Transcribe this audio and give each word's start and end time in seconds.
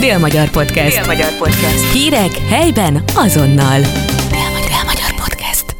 Dél-Magyar 0.00 0.50
Podcast. 0.50 0.96
Dél-Magyar 0.96 1.36
Podcast. 1.38 1.92
Hírek 1.92 2.30
helyben 2.32 3.02
azonnal. 3.14 3.80
Dél-Magyar, 4.30 5.14
Podcast. 5.16 5.76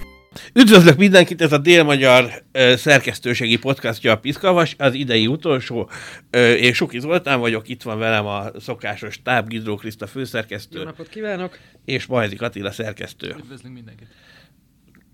Üdvözlök 0.55 0.97
mindenkit, 0.97 1.41
ez 1.43 1.53
a 1.53 1.59
Dél-Magyar 1.59 2.43
ö, 2.53 2.75
szerkesztőségi 2.77 3.57
podcastja 3.59 4.13
a 4.13 4.17
Piszkavas, 4.19 4.75
az 4.79 4.95
idei 4.95 5.27
utolsó. 5.27 5.91
Ö, 6.31 6.53
én 6.53 6.73
Suki 6.73 7.01
Zoltán 7.01 7.41
vagyok, 7.41 7.69
itt 7.69 7.83
van 7.83 7.99
velem 7.99 8.27
a 8.27 8.45
szokásos 8.61 9.23
táb, 9.23 9.49
Gidró 9.49 9.77
Kriszta 9.77 10.07
főszerkesztő, 10.07 10.79
Jó 10.79 10.85
napot 10.85 11.09
kívánok! 11.09 11.59
és 11.85 12.07
Bajzik 12.07 12.43
Attila 12.43 12.71
szerkesztő. 12.71 13.35
Üdvözlünk 13.39 13.75
mindenkit. 13.75 14.07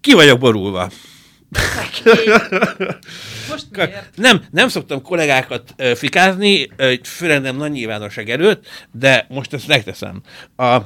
Ki 0.00 0.12
vagyok 0.12 0.38
borulva? 0.38 0.90
Most 3.50 3.66
miért? 3.70 4.16
Nem, 4.16 4.44
nem 4.50 4.68
szoktam 4.68 5.02
kollégákat 5.02 5.74
ö, 5.76 5.92
fikázni, 5.94 6.70
ö, 6.76 6.94
főleg 7.02 7.40
nem 7.40 7.56
nagy 7.56 7.70
nyilvánosság 7.70 8.30
előtt, 8.30 8.66
de 8.92 9.26
most 9.28 9.52
ezt 9.52 9.68
megteszem. 9.68 10.22
A, 10.56 10.78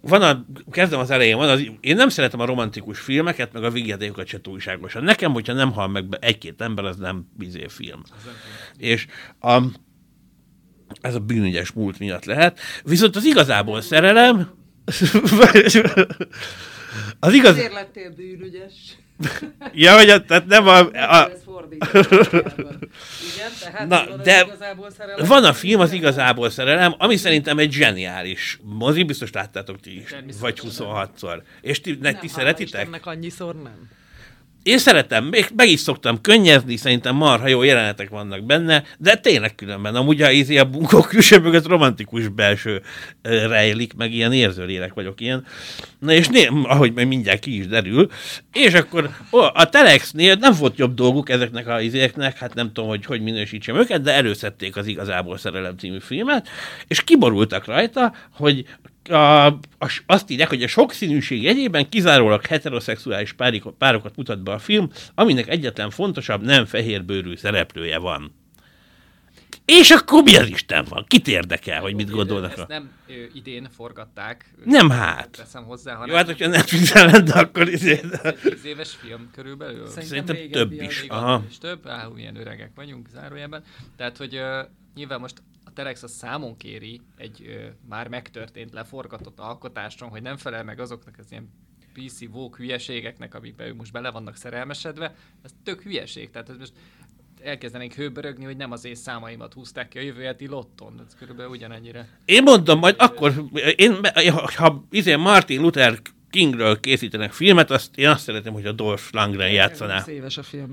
van 0.00 0.22
a, 0.22 0.44
kezdem 0.70 1.00
az 1.00 1.10
elején, 1.10 1.36
van 1.36 1.48
az, 1.48 1.70
én 1.80 1.96
nem 1.96 2.08
szeretem 2.08 2.40
a 2.40 2.46
romantikus 2.46 2.98
filmeket, 2.98 3.52
meg 3.52 3.64
a 3.64 3.70
vígjátékokat 3.70 4.26
se 4.26 4.40
túlságosan. 4.40 5.02
Nekem, 5.02 5.32
hogyha 5.32 5.52
nem 5.52 5.72
hal 5.72 5.88
meg 5.88 6.04
egy-két 6.20 6.60
ember, 6.60 6.84
az 6.84 6.96
nem 6.96 7.30
bizé 7.36 7.66
film. 7.68 8.02
És 8.76 9.06
a, 9.40 9.62
ez 11.00 11.14
a 11.14 11.20
bűnügyes 11.20 11.72
múlt 11.72 11.98
miatt 11.98 12.24
lehet. 12.24 12.58
Viszont 12.82 13.16
az 13.16 13.24
igazából 13.24 13.80
szerelem, 13.80 14.50
az 17.20 17.32
igaz... 17.32 17.50
Azért 17.50 17.72
lettél 17.72 18.10
bűnügyes. 18.10 18.72
Ja, 19.72 19.96
hogy 19.96 20.10
a, 20.10 20.24
tehát 20.24 20.46
nem 20.46 20.66
a, 20.68 20.78
a, 20.78 21.30
Ez 21.30 21.42
fordítva. 21.44 21.98
Igen, 21.98 23.50
tehát 23.60 23.88
Na, 23.88 24.16
de 24.16 24.44
igazából 24.44 24.90
szerelem. 24.90 25.26
Van 25.26 25.44
a 25.44 25.52
film, 25.52 25.80
az 25.80 25.92
igazából 25.92 26.50
szerelem, 26.50 26.94
ami 26.98 27.16
szerintem 27.16 27.58
egy 27.58 27.72
zseniális 27.72 28.58
mozi, 28.62 29.02
biztos 29.02 29.32
láttátok 29.32 29.80
ti 29.80 30.00
is, 30.00 30.14
vagy 30.40 30.60
26-szor. 30.62 31.42
És 31.60 31.80
ti, 31.80 31.98
ne, 32.00 32.12
ti 32.12 32.28
szeretitek? 32.28 32.80
Istennek 32.80 33.06
annyiszor 33.06 33.54
nem. 33.54 33.90
Én 34.66 34.78
szeretem, 34.78 35.24
még 35.24 35.48
meg 35.56 35.68
is 35.68 35.80
szoktam 35.80 36.20
könnyezni, 36.20 36.76
szerintem 36.76 37.16
marha 37.16 37.48
jó 37.48 37.62
jelenetek 37.62 38.08
vannak 38.08 38.44
benne, 38.44 38.84
de 38.98 39.16
tényleg 39.16 39.54
különben. 39.54 39.94
Amúgy 39.94 40.22
a, 40.22 40.30
izé, 40.30 40.56
a 40.56 40.64
bunkó 40.64 41.00
külső 41.00 41.38
mögött 41.38 41.66
romantikus 41.66 42.28
belső 42.28 42.82
rejlik, 43.22 43.94
meg 43.94 44.12
ilyen 44.12 44.32
érzőlélek 44.32 44.94
vagyok 44.94 45.20
ilyen. 45.20 45.46
Na 45.98 46.12
és 46.12 46.28
né, 46.28 46.48
ahogy 46.62 46.92
meg 46.92 47.06
mindjárt 47.06 47.40
ki 47.40 47.58
is 47.58 47.66
derül. 47.66 48.08
És 48.52 48.74
akkor 48.74 49.10
ó, 49.32 49.40
a 49.40 49.68
Telexnél 49.70 50.34
nem 50.34 50.52
volt 50.58 50.78
jobb 50.78 50.94
dolguk 50.94 51.28
ezeknek 51.28 51.66
a 51.66 51.80
izéknek, 51.80 52.38
hát 52.38 52.54
nem 52.54 52.72
tudom, 52.72 52.88
hogy 52.88 53.04
hogy 53.04 53.22
minősítsem 53.22 53.76
őket, 53.76 54.02
de 54.02 54.12
előszedték 54.12 54.76
az 54.76 54.86
Igazából 54.86 55.38
Szerelem 55.38 55.76
című 55.76 55.98
filmet, 56.00 56.48
és 56.86 57.04
kiborultak 57.04 57.64
rajta, 57.64 58.14
hogy 58.30 58.64
a, 59.08 59.46
a, 59.46 60.02
azt 60.06 60.30
írják, 60.30 60.48
hogy 60.48 60.62
a 60.62 60.68
sokszínűség 60.68 61.42
jegyében 61.42 61.88
kizárólag 61.88 62.46
heteroszexuális 62.46 63.32
párik, 63.32 63.62
párokat 63.78 64.16
mutat 64.16 64.42
be 64.42 64.52
a 64.52 64.58
film, 64.58 64.90
aminek 65.14 65.48
egyetlen 65.48 65.90
fontosabb, 65.90 66.42
nem 66.42 66.64
fehérbőrű 66.64 67.36
szereplője 67.36 67.98
van. 67.98 68.32
És 69.66 69.90
akkor 69.90 70.22
mi 70.22 70.36
az 70.36 70.48
Isten 70.48 70.86
van? 70.88 71.04
Kit 71.08 71.28
érdekel, 71.28 71.80
hogy 71.80 71.94
mit 71.94 72.10
gondolnak? 72.10 72.50
Ezt 72.50 72.68
nem 72.68 72.90
ö, 73.08 73.12
idén 73.32 73.68
forgatták. 73.76 74.54
Nem 74.64 74.90
hát. 74.90 75.30
Teszem 75.30 75.64
hozzá, 75.64 75.94
hanem 75.94 76.08
Jó, 76.08 76.14
hát 76.16 76.26
hogyha 76.26 76.48
Netflix 76.48 76.92
lenne, 76.94 77.32
akkor 77.32 77.68
izé... 77.68 78.00
egy 78.22 78.38
tíz 78.42 78.64
éves 78.64 78.90
film 78.90 79.30
körülbelül. 79.32 79.86
Szerintem 79.86 80.26
Szerintem 80.26 80.68
több 80.68 80.82
is. 80.82 81.04
Aha. 81.08 81.44
is 81.48 81.58
több, 81.58 81.86
áh, 81.86 82.08
milyen 82.14 82.36
öregek 82.36 82.70
vagyunk 82.74 83.08
zárójelben. 83.08 83.62
Tehát, 83.96 84.16
hogy 84.16 84.34
ö, 84.34 84.62
nyilván 84.94 85.20
most 85.20 85.42
Telex 85.76 86.02
a 86.02 86.08
számon 86.08 86.56
kéri 86.56 87.00
egy 87.16 87.44
ö, 87.46 87.66
már 87.88 88.08
megtörtént, 88.08 88.72
leforgatott 88.72 89.38
alkotáson, 89.38 90.08
hogy 90.08 90.22
nem 90.22 90.36
felel 90.36 90.64
meg 90.64 90.80
azoknak 90.80 91.14
az 91.18 91.26
ilyen 91.30 91.50
PC 91.92 92.28
Vogue 92.28 92.56
hülyeségeknek, 92.56 93.34
amikbe 93.34 93.66
ők 93.66 93.76
most 93.76 93.92
bele 93.92 94.10
vannak 94.10 94.36
szerelmesedve, 94.36 95.14
ez 95.42 95.50
tök 95.64 95.82
hülyeség. 95.82 96.30
Tehát 96.30 96.48
ez 96.48 96.56
most 96.58 96.72
elkezdenénk 97.42 97.92
hőbörögni, 97.92 98.44
hogy 98.44 98.56
nem 98.56 98.72
az 98.72 98.84
én 98.84 98.94
számaimat 98.94 99.52
húzták 99.52 99.88
ki 99.88 99.98
a 99.98 100.00
jövő 100.00 100.22
heti 100.22 100.46
lotton. 100.46 101.04
Ez 101.06 101.14
körülbelül 101.18 101.50
ugyanennyire. 101.50 102.08
Én 102.24 102.42
mondom, 102.42 102.78
majd 102.78 102.94
akkor, 102.98 103.44
én, 103.76 103.96
ha 104.56 104.86
izé 104.90 105.14
Martin 105.14 105.60
Luther 105.60 105.98
Kingről 106.30 106.80
készítenek 106.80 107.32
filmet, 107.32 107.70
azt, 107.70 107.96
én 107.96 108.08
azt 108.08 108.22
szeretném, 108.22 108.52
hogy 108.52 108.66
a 108.66 108.72
Dolph 108.72 109.02
Lundgren 109.10 109.50
játszaná. 109.50 109.92
30 109.92 110.18
éves 110.18 110.38
a 110.38 110.42
film. 110.42 110.70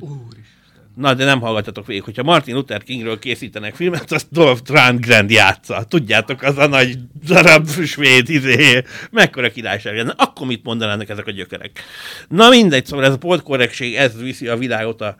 Na, 0.95 1.13
de 1.13 1.25
nem 1.25 1.39
hallgatatok 1.39 1.85
végig. 1.85 2.03
Hogyha 2.03 2.23
Martin 2.23 2.55
Luther 2.55 2.83
Kingről 2.83 3.19
készítenek 3.19 3.75
filmet, 3.75 4.11
azt 4.11 4.27
Dolph 4.31 4.71
Lundgren 4.71 5.29
játsza. 5.29 5.83
Tudjátok, 5.83 6.41
az 6.41 6.57
a 6.57 6.67
nagy 6.67 6.97
darab 7.25 7.67
svéd, 7.69 8.29
izé, 8.29 8.83
mekkora 9.11 9.51
királyság 9.51 9.95
lenne. 9.95 10.13
Akkor 10.17 10.47
mit 10.47 10.63
mondanának 10.63 11.09
ezek 11.09 11.27
a 11.27 11.31
gyökerek? 11.31 11.83
Na 12.27 12.49
mindegy, 12.49 12.85
szóval 12.85 13.05
ez 13.05 13.13
a 13.13 13.17
polkorrektség, 13.17 13.95
ez 13.95 14.21
viszi 14.21 14.47
a 14.47 14.57
világot 14.57 15.01
a, 15.01 15.17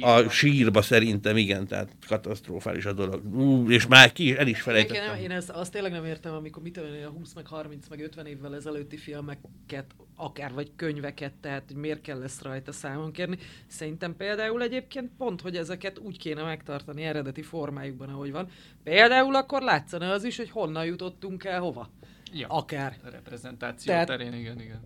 a 0.00 0.28
sírba 0.28 0.82
szerintem, 0.82 1.36
igen, 1.36 1.66
tehát 1.66 1.88
katasztrofális 2.06 2.84
a 2.84 2.92
dolog. 2.92 3.34
Ú, 3.34 3.70
és 3.70 3.86
már 3.86 4.12
ki 4.12 4.28
is, 4.28 4.34
el 4.36 4.46
is 4.46 4.60
felejtettem. 4.60 5.06
nem, 5.06 5.22
én 5.22 5.30
ezt, 5.30 5.50
azt 5.50 5.72
tényleg 5.72 5.92
nem 5.92 6.04
értem, 6.04 6.34
amikor 6.34 6.62
mit 6.62 6.72
tudom 6.72 6.94
én, 6.94 7.04
a 7.04 7.08
20 7.08 7.32
meg 7.34 7.46
30 7.46 7.88
meg 7.88 8.00
50 8.00 8.26
évvel 8.26 8.54
ezelőtti 8.54 8.96
filmeket, 8.96 9.86
akár 10.16 10.52
vagy 10.52 10.70
könyveket, 10.76 11.32
tehát 11.40 11.62
hogy 11.66 11.76
miért 11.76 12.00
kell 12.00 12.22
ezt 12.22 12.42
rajta 12.42 12.72
számon 12.72 13.12
kérni. 13.12 13.38
Szerintem 13.66 14.16
például 14.16 14.62
egyébként 14.62 15.10
pont, 15.18 15.40
hogy 15.40 15.56
ezeket 15.56 15.98
úgy 15.98 16.18
kéne 16.18 16.42
megtartani 16.42 17.02
eredeti 17.02 17.42
formájukban, 17.42 18.08
ahogy 18.08 18.32
van. 18.32 18.48
Például 18.82 19.34
akkor 19.34 19.62
látszana 19.62 20.10
az 20.10 20.24
is, 20.24 20.36
hogy 20.36 20.50
honnan 20.50 20.84
jutottunk 20.84 21.44
el 21.44 21.60
hova. 21.60 21.90
Ja. 22.32 22.46
Akár. 22.48 22.96
A 23.04 23.10
reprezentáció 23.10 23.92
Tehát- 23.92 24.06
terén, 24.06 24.32
igen, 24.34 24.60
igen. 24.60 24.80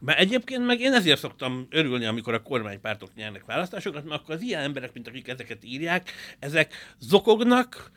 Mert 0.00 0.18
egyébként 0.18 0.66
meg 0.66 0.80
én 0.80 0.92
ezért 0.92 1.18
szoktam 1.18 1.66
örülni, 1.70 2.04
amikor 2.04 2.34
a 2.34 2.42
kormánypártok 2.42 3.14
nyernek 3.14 3.44
választásokat, 3.44 4.04
mert 4.04 4.20
akkor 4.20 4.34
az 4.34 4.40
ilyen 4.40 4.62
emberek, 4.62 4.92
mint 4.92 5.08
akik 5.08 5.28
ezeket 5.28 5.64
írják, 5.64 6.10
ezek 6.38 6.74
zokognak, 6.98 7.90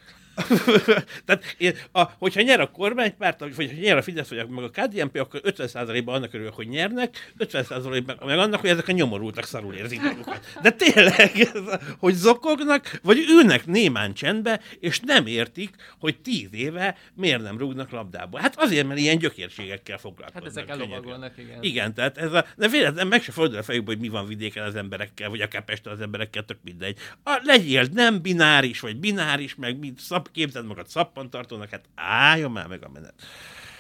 Tehát, 1.25 1.55
én, 1.57 1.73
a, 1.91 2.03
hogyha 2.17 2.41
nyer 2.41 2.59
a 2.59 2.71
kormánypárt, 2.71 3.39
vagy 3.39 3.55
hogyha 3.55 3.79
nyer 3.79 3.97
a 3.97 4.01
Fidesz, 4.01 4.29
vagy 4.29 4.47
meg 4.49 4.63
a 4.63 4.69
KDNP, 4.69 5.15
akkor 5.19 5.41
50%-ban 5.43 6.15
annak 6.15 6.33
örülök, 6.33 6.53
hogy 6.53 6.67
nyernek, 6.67 7.33
50%-ban 7.39 8.17
meg 8.25 8.37
annak, 8.37 8.59
hogy 8.59 8.69
ezek 8.69 8.87
a 8.87 8.91
nyomorultak 8.91 9.45
szarul 9.45 9.73
érzik 9.73 10.01
magukat. 10.01 10.45
De 10.61 10.71
tényleg, 10.71 11.49
a- 11.53 11.79
hogy 11.99 12.13
zokognak, 12.13 12.99
vagy 13.03 13.25
ülnek 13.29 13.65
némán 13.65 14.13
csendbe, 14.13 14.61
és 14.79 14.99
nem 14.99 15.25
értik, 15.25 15.75
hogy 15.99 16.19
tíz 16.19 16.49
éve 16.51 16.97
miért 17.13 17.41
nem 17.41 17.57
rúgnak 17.57 17.89
labdába. 17.89 18.39
Hát 18.39 18.59
azért, 18.59 18.87
mert 18.87 18.99
ilyen 18.99 19.17
gyökérségekkel 19.17 19.97
foglalkoznak. 19.97 20.43
Hát 20.43 20.51
ezek 20.51 20.69
ellovagolnak, 20.69 21.37
igen. 21.37 21.63
Igen, 21.63 21.93
tehát 21.93 22.17
ez 22.17 22.33
a, 22.33 22.45
de 22.55 22.67
véletlen 22.67 23.07
meg 23.07 23.21
se 23.21 23.31
fordul 23.31 23.57
a 23.57 23.63
fejükbe, 23.63 23.91
hogy 23.91 24.01
mi 24.01 24.09
van 24.09 24.27
vidéken 24.27 24.63
az 24.63 24.75
emberekkel, 24.75 25.29
vagy 25.29 25.41
akár 25.41 25.65
Pesten 25.65 25.93
az 25.93 26.01
emberekkel, 26.01 26.45
tök 26.45 26.57
mindegy. 26.63 26.97
A, 27.23 27.39
legyél 27.43 27.87
nem 27.93 28.21
bináris, 28.21 28.79
vagy 28.79 28.97
bináris, 28.97 29.55
meg 29.55 29.79
mit 29.79 29.99
szap, 30.27 30.35
képzeld 30.35 30.65
magad 30.65 30.87
szappantartónak, 30.87 31.69
hát 31.69 31.89
álljon 31.95 32.51
már 32.51 32.67
meg 32.67 32.83
a 32.83 32.89
menet. 32.89 33.21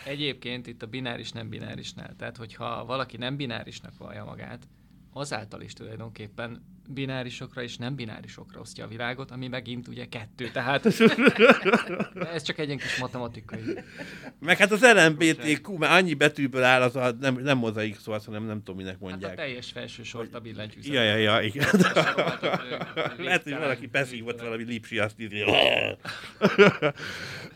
Egyébként 0.05 0.67
itt 0.67 0.81
a 0.81 0.87
bináris 0.87 1.31
nem 1.31 1.49
binárisnál, 1.49 2.15
tehát 2.15 2.37
hogyha 2.37 2.85
valaki 2.85 3.17
nem 3.17 3.35
binárisnak 3.35 3.97
vallja 3.97 4.23
magát, 4.23 4.67
azáltal 5.13 5.61
is 5.61 5.73
tulajdonképpen 5.73 6.63
binárisokra 6.87 7.61
és 7.61 7.77
nem 7.77 7.95
binárisokra 7.95 8.59
osztja 8.59 8.85
a 8.85 8.87
világot, 8.87 9.31
ami 9.31 9.47
megint 9.47 9.87
ugye 9.87 10.05
kettő, 10.05 10.49
tehát 10.51 10.85
ez 12.33 12.41
csak 12.43 12.57
egy 12.57 12.65
ilyen 12.65 12.77
kis 12.77 12.97
matematikai. 12.97 13.59
Meg 14.39 14.57
hát 14.57 14.71
az 14.71 14.81
LMBTQ 14.81 15.77
már 15.77 15.91
annyi 15.91 16.13
betűből 16.13 16.63
áll, 16.63 16.81
az 16.81 16.95
a, 16.95 17.11
nem, 17.19 17.35
nem 17.35 17.57
mozaik 17.57 17.99
szó, 17.99 18.13
hanem 18.25 18.45
nem 18.45 18.57
tudom, 18.57 18.75
minek 18.75 18.93
Hát 18.93 19.01
a 19.01 19.05
mondják. 19.05 19.35
teljes 19.35 19.71
felső 19.71 20.03
sort 20.03 20.33
a 20.33 20.39
billentyűzet. 20.39 20.93
Ja, 20.93 21.03
ja, 21.03 21.15
ja, 21.15 21.41
igen. 21.41 21.67
Ö, 21.73 21.79
Lehet, 23.23 23.43
hogy 23.43 23.57
valaki 23.57 23.87
beszívott 23.87 24.41
valami 24.41 24.63
lipsi, 24.63 24.99
azt 24.99 25.19
így... 25.19 25.43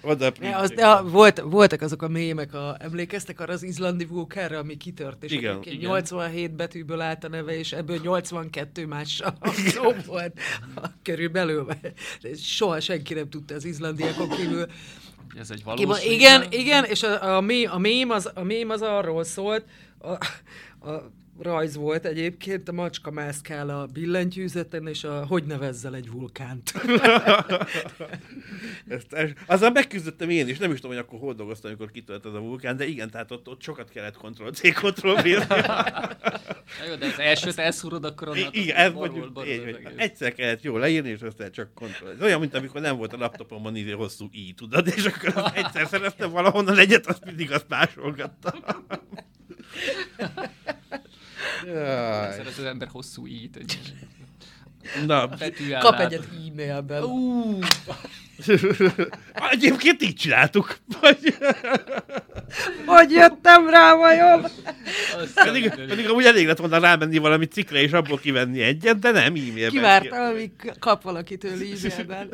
Oda 0.02 0.31
Ne, 0.40 0.56
az, 0.56 0.70
de 0.72 0.88
a, 0.88 1.03
volt, 1.03 1.40
voltak 1.40 1.81
azok 1.81 2.02
a 2.02 2.08
mémek, 2.08 2.53
a, 2.53 2.76
emlékeztek 2.79 3.40
arra 3.40 3.53
az 3.53 3.64
izlandi 3.64 4.06
vulkánra, 4.06 4.58
ami 4.58 4.78
kitört, 4.78 5.23
és 5.23 5.32
Igen. 5.32 5.59
Igen. 5.64 5.78
87 5.78 6.56
betűből 6.56 7.02
állt 7.02 7.23
a 7.23 7.28
neve, 7.28 7.58
és 7.58 7.72
ebből 7.72 8.00
82 8.03 8.85
más 8.85 9.20
szó 9.68 9.91
volt 10.06 10.40
a 10.76 10.88
körülbelül. 11.03 11.68
De 12.22 12.29
soha 12.35 12.79
senki 12.79 13.14
nem 13.14 13.29
tudta 13.29 13.56
az 13.56 13.66
izlandiakon 13.66 14.29
kívül. 14.29 14.66
Ez 15.38 15.52
egy 15.52 15.64
valós... 15.64 15.85
ma- 15.85 16.02
igen, 16.12 16.46
igen, 16.50 16.84
és 16.84 17.03
a, 17.03 17.35
a, 17.35 17.41
mém, 17.41 17.72
a, 17.72 17.78
mém 17.78 18.09
az, 18.09 18.32
a 18.34 18.44
mém 18.44 18.70
az 18.70 18.82
arról 18.82 19.23
szólt, 19.23 19.66
a, 19.97 20.12
a 20.90 21.12
rajz 21.41 21.76
volt 21.76 22.05
egyébként, 22.05 22.70
a 22.70 22.72
macska 22.72 23.11
mászkál 23.11 23.70
a 23.70 23.85
billentyűzeten, 23.85 24.88
és 24.88 25.03
a 25.03 25.26
hogy 25.26 25.43
nevezzel 25.43 25.96
egy 25.96 26.11
vulkánt. 26.11 26.73
Ezt, 28.88 29.14
ez, 29.14 29.29
azzal 29.46 29.72
megküzdöttem 29.72 30.29
én 30.29 30.47
is, 30.47 30.58
nem 30.58 30.72
is 30.72 30.79
tudom, 30.79 30.96
hogy 30.96 31.05
akkor 31.05 31.20
hol 31.20 31.34
dolgoztam, 31.34 31.70
amikor 31.70 31.91
kitölt 31.91 32.26
az 32.26 32.34
a 32.34 32.40
vulkán, 32.40 32.78
de 32.78 32.88
igen, 32.88 33.09
tehát 33.09 33.32
ott, 33.32 33.47
ott 33.47 33.61
sokat 33.61 33.90
kellett 33.90 34.17
Ctrl-C, 34.17 34.73
Ctrl-V. 34.73 35.28
Jó, 36.88 36.96
de 36.96 37.05
az 37.05 37.20
elsőt 37.20 37.58
elszúrod, 37.58 38.05
akkor 38.05 38.28
onnan 38.28 38.49
igen, 38.52 38.76
ez 38.76 38.94
mondjuk 38.94 39.44
tény, 39.44 39.64
hogy 39.64 39.79
egyszer 39.96 40.34
kellett 40.34 40.61
jól 40.61 40.79
leírni, 40.79 41.09
és 41.09 41.22
aztán 41.22 41.52
csak 41.52 41.73
kontroll. 41.73 42.11
Ez 42.11 42.22
olyan, 42.22 42.40
mint 42.40 42.55
amikor 42.55 42.82
nem 42.82 42.97
volt 42.97 43.14
a 43.14 43.17
laptopomon 43.17 43.76
így 43.76 43.94
hosszú 43.94 44.29
i, 44.32 44.53
tudod, 44.53 44.87
és 44.87 45.05
akkor 45.05 45.32
az 45.35 45.52
egyszer 45.55 45.87
szerettem 45.87 46.32
valahonnan 46.32 46.78
egyet, 46.78 47.08
azt 47.08 47.26
mindig 47.26 47.52
azt 47.52 47.66
másolgattam. 47.67 48.59
Egyszer 51.66 52.47
az 52.47 52.64
ember 52.64 52.88
hosszú 52.88 53.28
ít, 53.28 53.55
egy 53.55 53.79
Na. 55.05 55.29
Kap 55.79 55.99
egyet 55.99 56.23
e-mailben. 56.23 57.03
Ú, 57.03 57.59
egyébként 59.52 60.02
így 60.02 60.16
csináltuk. 60.16 60.78
Hogy 62.86 63.12
jöttem 63.12 63.70
rá 63.70 63.96
vajon? 63.96 64.46
pedig, 65.36 65.70
pedig 65.70 66.09
amúgy 66.09 66.26
elég 66.26 66.48
lett 66.48 66.58
volna 66.58 66.80
rámenni 66.80 67.18
valami 67.18 67.46
cikkre, 67.46 67.82
és 67.82 67.92
abból 67.92 68.18
kivenni 68.18 68.62
egyet, 68.62 69.00
de 69.00 69.12
nem 69.12 69.24
e-mailben. 69.24 69.70
Kivártam, 69.70 70.20
amíg 70.22 70.52
kap 70.80 71.03
valakitől 71.03 71.52
e-mailben. 71.52 72.30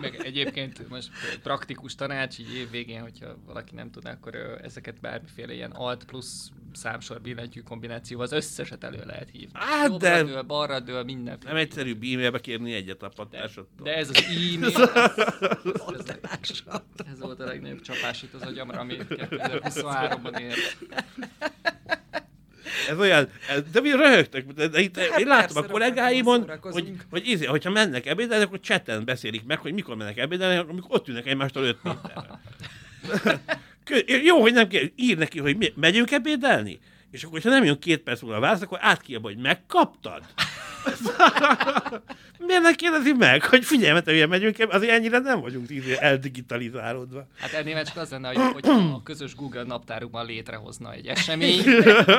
Meg 0.00 0.20
egyébként 0.24 0.88
most 0.88 1.08
praktikus 1.42 1.94
tanács, 1.94 2.38
így 2.38 2.54
év 2.54 2.70
végén, 2.70 3.00
hogyha 3.00 3.36
valaki 3.46 3.74
nem 3.74 3.90
tudná, 3.90 4.12
akkor 4.12 4.34
ezeket 4.62 5.00
bármiféle 5.00 5.52
ilyen 5.52 5.70
alt 5.70 6.04
plusz 6.04 6.50
számsor 6.72 7.20
billentyű 7.20 7.60
kombinációval 7.60 8.26
az 8.26 8.32
összeset 8.32 8.84
elő 8.84 9.02
lehet 9.06 9.28
hívni. 9.32 9.50
Hát, 9.52 9.88
Jobbra 9.88 10.08
de- 10.08 10.22
dől, 10.22 10.42
balra 10.42 10.80
dől, 10.80 11.04
minden. 11.04 11.38
Nem 11.44 11.56
egyszerűbb 11.56 12.02
e-mailbe 12.02 12.40
kérni 12.40 12.72
egyet 12.72 13.02
a 13.02 13.08
pattásodtól. 13.08 13.86
De 13.86 13.96
ez 13.96 14.08
az 14.08 14.24
e-mail, 14.24 14.64
ez, 15.98 16.08
ez, 16.08 16.62
ez 17.12 17.20
volt 17.20 17.40
a 17.40 17.44
legnagyobb 17.44 17.80
csapás 17.80 18.22
itt 18.22 18.34
az 18.34 18.42
agyamra, 18.42 18.78
ami 18.80 18.91
2023-ban 18.98 20.40
ért. 20.40 20.76
Ez 22.88 22.98
olyan, 22.98 23.28
de 23.72 23.80
mi 23.80 23.90
röhögtök, 23.90 24.52
de, 24.52 24.68
de 24.68 24.80
itt, 24.80 24.98
Hát 24.98 25.20
én 25.20 25.26
látom 25.26 25.64
a 25.64 25.66
kollégáimon, 25.66 26.50
hogy, 26.60 26.92
hogy 27.10 27.28
izé, 27.28 27.44
hogyha 27.44 27.70
mennek 27.70 28.06
ebédelni, 28.06 28.44
akkor 28.44 28.60
chatten 28.60 29.04
beszélik 29.04 29.44
meg, 29.44 29.58
hogy 29.58 29.72
mikor 29.72 29.96
mennek 29.96 30.18
ebédelni, 30.18 30.56
amikor 30.56 30.96
ott 30.96 31.08
ülnek 31.08 31.26
egymástól 31.26 31.64
5 31.64 31.78
méterre. 31.82 32.40
Jó, 34.24 34.40
hogy 34.40 34.52
nem 34.52 34.68
kell, 34.68 34.82
ír 34.96 35.18
neki, 35.18 35.38
hogy 35.38 35.56
mi, 35.56 35.72
megyünk 35.74 36.10
ebédelni? 36.10 36.80
És 37.12 37.24
akkor, 37.24 37.42
ha 37.42 37.48
nem 37.48 37.64
jön 37.64 37.78
két 37.78 38.02
perc 38.02 38.22
múlva 38.22 38.36
a 38.36 38.40
válasz, 38.40 38.60
akkor 38.60 38.78
átkiabba, 38.80 39.28
hogy 39.28 39.38
megkaptad? 39.38 40.22
Miért 42.46 42.62
ne 42.62 42.74
kérdezi 42.74 43.12
meg, 43.12 43.44
hogy 43.44 43.64
figyelj, 43.64 43.92
mert 43.92 44.08
ugye 44.08 44.26
megyünk, 44.26 44.56
azért 44.68 44.92
ennyire 44.92 45.18
nem 45.18 45.40
vagyunk 45.40 45.70
izé 45.70 45.96
eldigitalizálódva. 45.98 47.26
Hát 47.38 47.52
ennél 47.52 47.84
csak 47.84 47.96
az 47.96 48.10
lenne, 48.10 48.28
hogy, 48.28 48.52
hogy 48.54 48.68
a 48.70 49.02
közös 49.02 49.34
Google 49.34 49.62
naptárunkban 49.62 50.26
létrehozna 50.26 50.92
egy 50.92 51.06
esemény, 51.06 51.60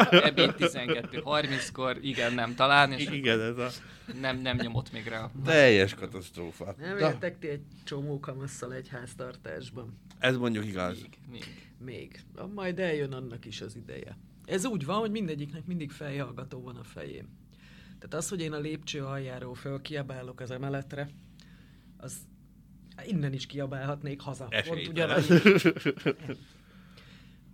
ebéd 0.09 0.53
12.30-kor, 0.59 1.97
igen, 2.01 2.33
nem 2.33 2.55
talán, 2.55 2.91
és 2.91 3.07
Igen, 3.11 3.41
ez 3.41 3.57
a 3.57 3.69
nem, 4.21 4.37
nem 4.37 4.57
nyomott 4.61 4.91
még 4.91 5.07
rá. 5.07 5.29
teljes 5.45 5.93
katasztrófa. 5.93 6.75
Nem 6.79 6.97
értek 6.97 7.39
ti 7.39 7.47
egy 7.47 7.61
csomó 7.83 8.19
kamasszal 8.19 8.73
egy 8.73 8.87
háztartásban. 8.87 9.97
ez 10.19 10.37
mondjuk 10.37 10.65
igaz. 10.65 11.01
Még, 11.01 11.17
még. 11.31 11.45
Még. 11.85 12.19
Majd 12.53 12.79
eljön 12.79 13.13
annak 13.13 13.45
is 13.45 13.61
az 13.61 13.75
ideje. 13.75 14.17
Ez 14.45 14.65
úgy 14.65 14.85
van, 14.85 14.99
hogy 14.99 15.11
mindegyiknek 15.11 15.65
mindig 15.65 15.91
fejhallgató 15.91 16.61
van 16.61 16.75
a 16.75 16.83
fején. 16.83 17.41
Tehát 17.99 18.13
az, 18.13 18.29
hogy 18.29 18.41
én 18.41 18.53
a 18.53 18.59
lépcső 18.59 19.03
aljáról 19.03 19.55
fölkiabálok 19.55 20.39
az 20.39 20.51
emeletre, 20.51 21.09
az 21.97 22.17
innen 23.05 23.33
is 23.33 23.45
kiabálhatnék 23.45 24.21
haza. 24.21 24.47
Pont 24.67 24.87
ugyanannyi. 24.87 25.27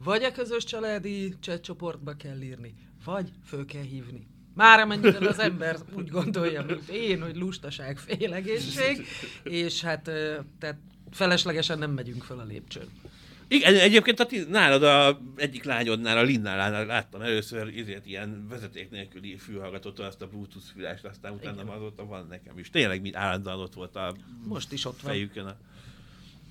Vagy 0.04 0.24
a 0.24 0.32
közös 0.32 0.64
családi 0.64 1.34
csoportba 1.62 2.14
kell 2.14 2.42
írni, 2.42 2.74
vagy 3.06 3.32
föl 3.44 3.66
kell 3.66 3.82
hívni. 3.82 4.28
Már 4.56 4.80
amennyire 4.80 5.28
az 5.28 5.40
ember 5.40 5.78
úgy 5.94 6.10
gondolja, 6.10 6.64
mint 6.64 6.90
én, 6.90 7.22
hogy 7.22 7.36
lustaság, 7.36 7.98
félegészség, 7.98 9.06
és 9.44 9.82
hát 9.82 10.04
tehát 10.60 10.80
feleslegesen 11.12 11.78
nem 11.78 11.92
megyünk 11.92 12.24
föl 12.24 12.40
a 12.40 12.44
lépcsőn. 12.44 12.90
Igen, 13.52 13.76
egyébként 13.76 14.20
a 14.20 14.26
ti, 14.26 14.44
nálad 14.50 14.84
a 14.84 15.20
egyik 15.36 15.64
lányodnál, 15.64 16.18
a 16.18 16.22
Linnál 16.22 16.86
láttam 16.86 17.22
először 17.22 17.74
ezért 17.78 18.06
ilyen 18.06 18.48
vezeték 18.50 18.90
nélküli 18.90 19.38
fülhallgatótól 19.38 20.06
azt 20.06 20.22
a 20.22 20.28
Bluetooth 20.28 20.66
fülást, 20.74 21.06
aztán 21.06 21.34
utána 21.34 21.62
Igen. 21.62 21.68
azóta 21.74 22.06
van 22.06 22.28
nekem 22.30 22.58
is. 22.58 22.70
Tényleg 22.70 23.02
mind 23.02 23.16
állandóan 23.16 23.60
ott 23.60 23.74
volt 23.74 23.96
a 23.96 24.16
Most 24.44 24.72
is 24.72 24.86
ott 24.86 25.02
van. 25.02 25.12
fejükön 25.12 25.46
a, 25.46 25.56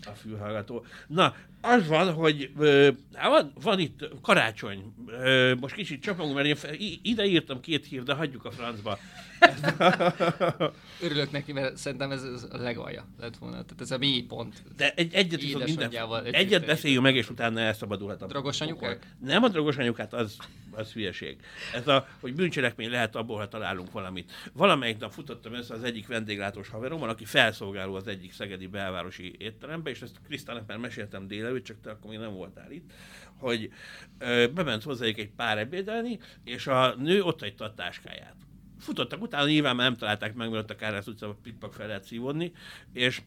a 0.07 0.11
fülhallgató. 0.11 0.85
Na, 1.07 1.35
az 1.61 1.87
van, 1.89 2.13
hogy 2.13 2.51
ö, 2.59 2.91
hát 3.15 3.31
van, 3.31 3.53
van 3.63 3.79
itt 3.79 4.09
karácsony. 4.23 4.95
Ö, 5.07 5.55
most 5.61 5.75
kicsit 5.75 6.03
csapunk, 6.03 6.35
mert 6.35 6.47
én 6.47 6.55
fe, 6.57 6.75
ide 7.03 7.25
írtam 7.25 7.61
két 7.61 7.87
hír, 7.87 8.03
de 8.03 8.15
hagyjuk 8.15 8.45
a 8.45 8.51
francba. 8.51 8.99
Örülök 11.03 11.31
neki, 11.31 11.53
mert 11.53 11.77
szerintem 11.77 12.11
ez, 12.11 12.23
ez 12.23 12.47
a 12.51 12.57
legalja 12.57 13.07
lett 13.21 13.37
volna. 13.37 13.55
Tehát 13.65 13.81
ez 13.81 13.91
a 13.91 13.99
mély 13.99 14.23
pont. 14.23 14.63
De 14.77 14.93
egy, 14.97 15.15
egyet 15.15 15.41
viszont 15.41 15.65
minden, 15.65 15.91
egyet 16.25 16.61
egy- 16.61 16.67
beszéljünk 16.67 17.03
meg, 17.03 17.17
és 17.17 17.31
utána 17.31 17.61
elszabadulhat 17.61 18.23
a 18.23 18.27
Drogos 18.27 18.61
anyukák? 18.61 19.15
Nem 19.25 19.43
a 19.43 19.49
drogos 19.49 19.77
anyukát, 19.77 20.13
az, 20.13 20.37
az 20.71 20.93
hülyeség. 20.93 21.37
Ez 21.75 21.89
a, 21.89 22.07
hogy 22.21 22.35
bűncselekmény 22.35 22.91
lehet 22.91 23.17
abból, 23.17 23.39
ha 23.39 23.49
találunk 23.49 23.93
valamit. 23.93 24.33
Valamelyik 24.53 24.99
nap 24.99 25.13
futottam 25.13 25.53
össze 25.53 25.75
az 25.75 25.83
egyik 25.83 26.07
vendéglátós 26.07 26.69
haverommal, 26.69 27.09
aki 27.09 27.25
felszolgáló 27.25 27.95
az 27.95 28.07
egyik 28.07 28.33
szegedi 28.33 28.67
belvárosi 28.67 29.35
étterembe, 29.39 29.91
és 29.91 30.03
ezt 30.03 30.17
Krisztának 30.27 30.67
már 30.67 30.79
meséltem 30.79 31.27
délelőtt, 31.49 31.65
csak 31.65 31.81
te 31.81 31.91
akkor 31.91 32.11
még 32.11 32.19
nem 32.19 32.35
voltál 32.35 32.71
itt, 32.71 32.93
hogy 33.39 33.71
ö, 34.19 34.47
bement 34.55 34.83
hozzájuk 34.83 35.19
egy 35.19 35.31
pár 35.31 35.59
ebédelni, 35.59 36.19
és 36.45 36.67
a 36.67 36.95
nő 36.95 37.23
ott 37.23 37.41
hagyta 37.41 37.65
a 37.65 37.75
táskáját. 37.75 38.37
Futottak 38.79 39.23
utána, 39.23 39.47
nyilván 39.47 39.77
már 39.77 39.89
nem 39.89 39.99
találták 39.99 40.35
meg, 40.35 40.51
mert 40.51 40.63
ott 40.63 40.71
a 40.71 40.77
Kárház 40.77 41.09
utcában 41.09 41.43
pikpak 41.43 41.75
fel 41.75 41.87
lehet 41.87 42.05
szívódni, 42.05 42.53
és 42.93 43.23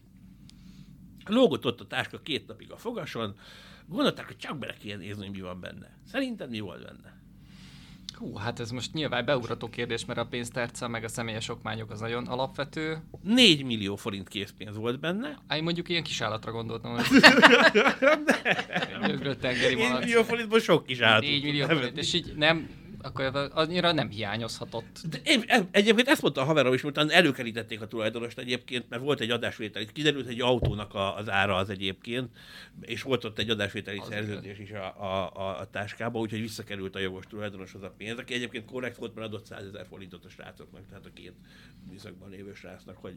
lógott 1.24 1.64
ott 1.64 1.80
a 1.80 1.86
táska 1.86 2.20
két 2.20 2.46
napig 2.46 2.72
a 2.72 2.76
fogason, 2.76 3.38
gondolták, 3.86 4.26
hogy 4.26 4.36
csak 4.36 4.58
bele 4.58 4.74
kéne 4.74 4.96
nézni, 4.96 5.26
hogy 5.26 5.34
mi 5.34 5.40
van 5.40 5.60
benne. 5.60 5.96
Szerinted 6.06 6.50
mi 6.50 6.60
volt 6.60 6.82
benne? 6.82 7.21
Hú, 8.22 8.36
hát 8.36 8.60
ez 8.60 8.70
most 8.70 8.92
nyilván 8.92 9.24
beugrató 9.24 9.68
kérdés, 9.68 10.04
mert 10.04 10.18
a 10.18 10.24
pénztárca 10.24 10.88
meg 10.88 11.04
a 11.04 11.08
személyes 11.08 11.48
okmányok 11.48 11.90
az 11.90 12.00
nagyon 12.00 12.26
alapvető. 12.26 12.98
4 13.22 13.64
millió 13.64 13.96
forint 13.96 14.28
készpénz 14.28 14.76
volt 14.76 15.00
benne. 15.00 15.38
Én 15.54 15.62
mondjuk 15.62 15.88
ilyen 15.88 16.02
kis 16.02 16.20
állatra 16.20 16.52
gondoltam, 16.52 16.92
hogy 16.96 17.04
Nyögrött 19.06 19.40
tengeri 19.40 19.74
4 19.74 19.88
malac. 19.88 20.04
millió 20.04 20.22
forintból 20.22 20.60
sok 20.60 20.86
kis 20.86 21.00
állat. 21.00 21.20
4 21.20 21.42
millió 21.42 21.66
forint, 21.66 21.98
és 21.98 22.12
így 22.12 22.32
nem, 22.36 22.68
akkor 23.02 23.50
annyira 23.54 23.92
nem 23.92 24.08
hiányozhatott. 24.08 25.00
De 25.10 25.18
én, 25.24 25.44
egyébként 25.70 26.08
ezt 26.08 26.22
mondta 26.22 26.40
a 26.40 26.44
haverom 26.44 26.74
is, 26.74 26.84
utána 26.84 27.12
előkerítették 27.12 27.80
a 27.80 27.86
tulajdonost 27.86 28.38
egyébként, 28.38 28.88
mert 28.88 29.02
volt 29.02 29.20
egy 29.20 29.30
adásvétel. 29.30 29.82
Itt 29.82 29.92
kiderült, 29.92 30.24
hogy 30.24 30.34
egy 30.34 30.40
autónak 30.40 30.94
a, 30.94 31.16
az 31.16 31.28
ára 31.28 31.56
az 31.56 31.70
egyébként, 31.70 32.30
és 32.80 33.02
volt 33.02 33.24
ott 33.24 33.38
egy 33.38 33.50
adásvételi 33.50 33.98
Az 33.98 34.06
szerződés 34.08 34.58
is 34.58 34.70
a, 34.70 35.02
a, 35.02 35.30
a, 35.34 35.60
a 35.60 35.70
táskába, 35.70 36.18
úgyhogy 36.18 36.40
visszakerült 36.40 36.94
a 36.94 36.98
jogos 36.98 37.24
tulajdonoshoz 37.26 37.82
a 37.82 37.94
pénz, 37.96 38.18
aki 38.18 38.34
egyébként 38.34 38.64
korrekt 38.64 38.96
volt, 38.96 39.14
mert 39.14 39.26
adott 39.26 39.46
100 39.46 39.66
ezer 39.66 39.86
forintot 39.86 40.24
a 40.24 40.28
srácoknak, 40.28 40.86
tehát 40.88 41.06
a 41.06 41.10
két 41.14 41.34
műszakban 41.88 42.30
lévő 42.30 42.54
srácnak, 42.54 42.96
hogy 42.96 43.16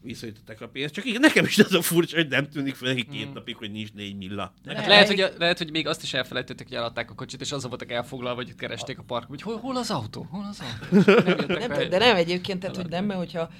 visszajutották 0.00 0.60
a 0.60 0.68
pénzt. 0.68 0.94
Csak 0.94 1.04
igen, 1.04 1.20
nekem 1.20 1.44
is 1.44 1.58
az 1.58 1.72
a 1.74 1.82
furcsa, 1.82 2.16
hogy 2.16 2.28
nem 2.28 2.48
tűnik 2.48 2.74
fel 2.74 2.88
neki 2.88 3.06
két 3.06 3.28
Mm. 3.28 3.32
napig, 3.32 3.56
hogy 3.56 3.70
nincs 3.70 3.92
4 3.92 4.16
milla. 4.16 4.54
Hát 4.66 4.86
lehet, 4.86 5.06
hogy, 5.06 5.32
lehet, 5.38 5.58
hogy 5.58 5.70
még 5.70 5.86
azt 5.86 6.02
is 6.02 6.14
elfelejtették, 6.14 6.66
hogy 6.66 6.76
eladták 6.76 7.10
a 7.10 7.14
kocsit, 7.14 7.40
és 7.40 7.52
azon 7.52 7.70
voltak 7.70 7.90
elfoglalva, 7.90 8.36
hogy 8.40 8.48
itt 8.48 8.56
keresték 8.56 8.98
a 8.98 9.02
parkot, 9.14 9.28
hogy 9.28 9.42
hol, 9.42 9.60
hol 9.60 9.76
az 9.76 9.90
autó, 9.90 10.26
hol 10.30 10.44
az 10.50 10.60
autó. 10.60 11.12
Nem 11.46 11.88
de 11.88 11.98
nem 11.98 12.16
egyébként, 12.16 12.60
tehát 12.60 12.76
hogy 12.76 12.88
nem, 12.88 13.04
mert 13.04 13.18
hogyha 13.18 13.50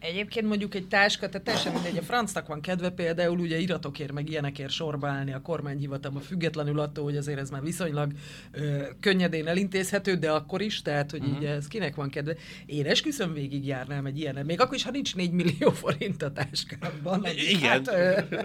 Egyébként 0.00 0.46
mondjuk 0.46 0.74
egy 0.74 0.88
táska, 0.88 1.28
tehát 1.28 1.42
teljesen 1.42 1.72
mindegy, 1.72 1.96
a 1.96 2.02
francnak 2.02 2.46
van 2.46 2.60
kedve 2.60 2.90
például 2.90 3.38
ugye 3.38 3.58
iratokért 3.58 4.12
meg 4.12 4.28
ilyenekért 4.28 4.70
sorba 4.70 5.08
állni 5.08 5.32
a 5.32 5.40
kormányhivatalba, 5.40 6.20
függetlenül 6.20 6.80
attól, 6.80 7.04
hogy 7.04 7.16
azért 7.16 7.38
ez 7.38 7.50
már 7.50 7.62
viszonylag 7.62 8.12
ö, 8.52 8.82
könnyedén 9.00 9.46
elintézhető, 9.46 10.14
de 10.14 10.30
akkor 10.30 10.60
is, 10.60 10.82
tehát 10.82 11.10
hogy 11.10 11.28
így 11.28 11.44
ez 11.44 11.66
kinek 11.68 11.94
van 11.94 12.10
kedve. 12.10 12.34
Én 12.66 12.86
esküszöm 12.86 13.32
végig 13.32 13.66
járnám 13.66 14.06
egy 14.06 14.18
ilyen, 14.18 14.44
még 14.46 14.60
akkor 14.60 14.74
is, 14.74 14.82
ha 14.82 14.90
nincs 14.90 15.16
4 15.16 15.30
millió 15.30 15.70
forint 15.70 16.22
a 16.22 16.32
táskámban. 16.32 17.26
Igen. 17.48 17.70
Hát, 17.70 17.88
ö, 17.88 18.36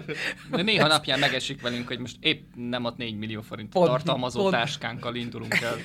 De 0.50 0.62
néha 0.62 0.86
napján 0.86 1.18
megesik 1.18 1.60
velünk, 1.60 1.86
hogy 1.86 1.98
most 1.98 2.16
épp 2.20 2.42
nem 2.54 2.84
ad 2.84 2.96
4 2.96 3.16
millió 3.16 3.40
forint 3.40 3.68
Pont, 3.72 3.86
tartalmazó 3.86 4.40
pont. 4.40 4.52
táskánkkal 4.52 5.14
indulunk 5.14 5.54
el. 5.54 5.76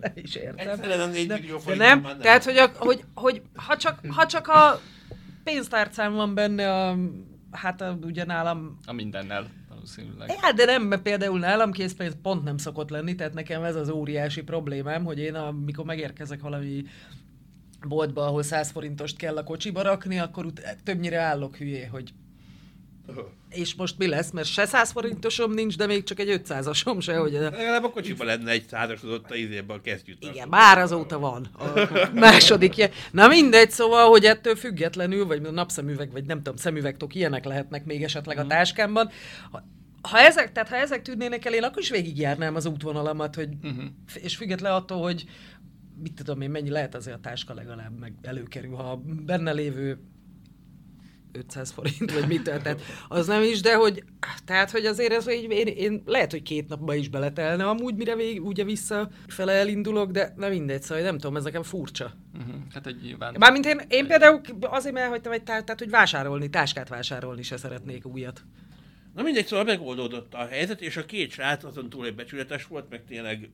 Nem 0.00 0.12
is 0.14 0.34
értem. 0.34 0.68
Egyszerűen 0.68 1.00
a 1.00 1.06
4 1.06 1.26
De, 1.26 1.38
de 1.66 1.74
nem, 1.74 2.00
már 2.00 2.16
tehát 2.16 2.44
hogy, 2.44 2.56
a, 2.56 2.70
hogy, 2.76 3.04
hogy 3.14 3.42
ha, 3.54 3.76
csak, 3.76 4.00
ha 4.08 4.26
csak 4.26 4.48
a 4.48 4.80
pénztárcám 5.44 6.14
van 6.14 6.34
benne, 6.34 6.72
a, 6.72 6.96
hát 7.50 7.80
a, 7.80 7.98
ugye 8.02 8.24
nálam 8.24 8.78
A 8.86 8.92
mindennel. 8.92 9.46
valószínűleg. 9.68 10.30
Hát, 10.40 10.54
de 10.54 10.64
nem, 10.64 10.82
mert 10.82 11.02
például 11.02 11.38
nálam 11.38 11.72
készpénz 11.72 12.16
pont 12.22 12.44
nem 12.44 12.56
szokott 12.56 12.90
lenni, 12.90 13.14
tehát 13.14 13.34
nekem 13.34 13.62
ez 13.62 13.76
az 13.76 13.88
óriási 13.88 14.42
problémám, 14.42 15.04
hogy 15.04 15.18
én 15.18 15.34
amikor 15.34 15.84
megérkezek 15.84 16.40
valami 16.40 16.84
boltba, 17.88 18.26
ahol 18.26 18.42
100 18.42 18.70
forintost 18.70 19.16
kell 19.16 19.36
a 19.36 19.44
kocsiba 19.44 19.82
rakni, 19.82 20.18
akkor 20.18 20.44
ut- 20.44 20.76
többnyire 20.84 21.18
állok 21.20 21.56
hülyé, 21.56 21.84
hogy 21.84 22.12
és 23.50 23.74
most 23.74 23.98
mi 23.98 24.06
lesz, 24.06 24.30
mert 24.30 24.48
se 24.48 24.66
100 24.66 24.90
forintosom 24.90 25.52
nincs, 25.52 25.76
de 25.76 25.86
még 25.86 26.02
csak 26.02 26.18
egy 26.18 26.40
500-asom 26.44 27.00
se, 27.00 27.16
hogy... 27.16 27.32
Legalább 27.32 27.84
a 27.84 27.90
kocsiban 27.90 28.26
lenne 28.26 28.50
egy 28.50 28.66
százasod 28.68 29.10
ott 29.10 29.30
a 29.30 29.34
izében 29.34 29.76
a 29.76 29.80
kesztyűt. 29.80 30.24
Igen, 30.24 30.48
már 30.48 30.78
azóta 30.78 31.18
van 31.18 31.48
a 31.54 32.10
második 32.14 32.76
ilyen. 32.76 32.90
Na 33.10 33.28
mindegy, 33.28 33.70
szóval, 33.70 34.08
hogy 34.08 34.24
ettől 34.24 34.54
függetlenül, 34.54 35.26
vagy 35.26 35.40
napszemüveg, 35.40 36.12
vagy 36.12 36.24
nem 36.24 36.36
tudom, 36.36 36.56
szemüvegtok, 36.56 37.14
ilyenek 37.14 37.44
lehetnek 37.44 37.84
még 37.84 38.02
esetleg 38.02 38.38
a 38.38 38.46
táskámban. 38.46 39.10
Ha, 39.50 39.62
ha 40.02 40.18
ezek, 40.18 40.52
tehát 40.52 40.68
ha 40.68 40.76
ezek 40.76 41.02
tűnnének 41.02 41.44
el, 41.44 41.54
én 41.54 41.64
akkor 41.64 41.82
is 41.82 41.90
végigjárnám 41.90 42.54
az 42.54 42.66
útvonalamat, 42.66 43.34
hogy, 43.34 43.48
uh-huh. 43.62 43.84
és 44.14 44.36
független 44.36 44.72
attól, 44.72 45.02
hogy 45.02 45.24
mit 46.02 46.14
tudom 46.14 46.40
én, 46.40 46.50
mennyi 46.50 46.70
lehet 46.70 46.94
azért 46.94 47.16
a 47.16 47.20
táska 47.20 47.54
legalább 47.54 47.98
meg 47.98 48.14
előkerül, 48.22 48.74
ha 48.74 49.02
benne 49.26 49.52
lévő 49.52 49.98
500 51.36 51.70
forint, 51.70 52.12
vagy 52.12 52.26
mit, 52.26 52.42
tehát 52.42 52.80
az 53.08 53.26
nem 53.26 53.42
is, 53.42 53.60
de 53.60 53.74
hogy, 53.74 54.04
tehát, 54.44 54.70
hogy 54.70 54.86
azért 54.86 55.12
ez, 55.12 55.24
hogy 55.24 55.46
én, 55.50 55.66
én, 55.66 56.02
lehet, 56.06 56.30
hogy 56.30 56.42
két 56.42 56.68
napba 56.68 56.94
is 56.94 57.08
beletelne 57.08 57.68
amúgy, 57.68 57.94
mire 57.94 58.16
vég, 58.16 58.44
ugye 58.44 58.64
visszafele 58.64 59.52
elindulok, 59.52 60.10
de 60.10 60.32
na 60.36 60.48
mindegy, 60.48 60.82
szóval 60.82 61.04
nem 61.04 61.18
tudom, 61.18 61.36
ez 61.36 61.44
nekem 61.44 61.62
furcsa. 61.62 62.12
Uh-huh. 62.38 62.54
Hát 62.74 62.86
egy 62.86 63.00
nyilván... 63.02 63.34
Mármint 63.38 63.66
én, 63.66 63.80
én 63.88 64.06
például 64.06 64.40
azért 64.60 64.96
elhagytam 64.96 65.32
egy 65.32 65.42
tá- 65.42 65.64
tehát, 65.64 65.80
hogy 65.80 65.90
vásárolni, 65.90 66.50
táskát 66.50 66.88
vásárolni 66.88 67.42
se 67.42 67.56
szeretnék 67.56 68.06
újat. 68.06 68.42
Na 69.16 69.22
mindegy, 69.22 69.46
szóval 69.46 69.64
megoldódott 69.64 70.34
a 70.34 70.46
helyzet, 70.46 70.80
és 70.80 70.96
a 70.96 71.04
két 71.04 71.30
srác 71.30 71.64
azon 71.64 71.88
túl 71.88 72.06
egy 72.06 72.14
becsületes 72.14 72.66
volt, 72.66 72.90
meg 72.90 73.04
tényleg 73.04 73.50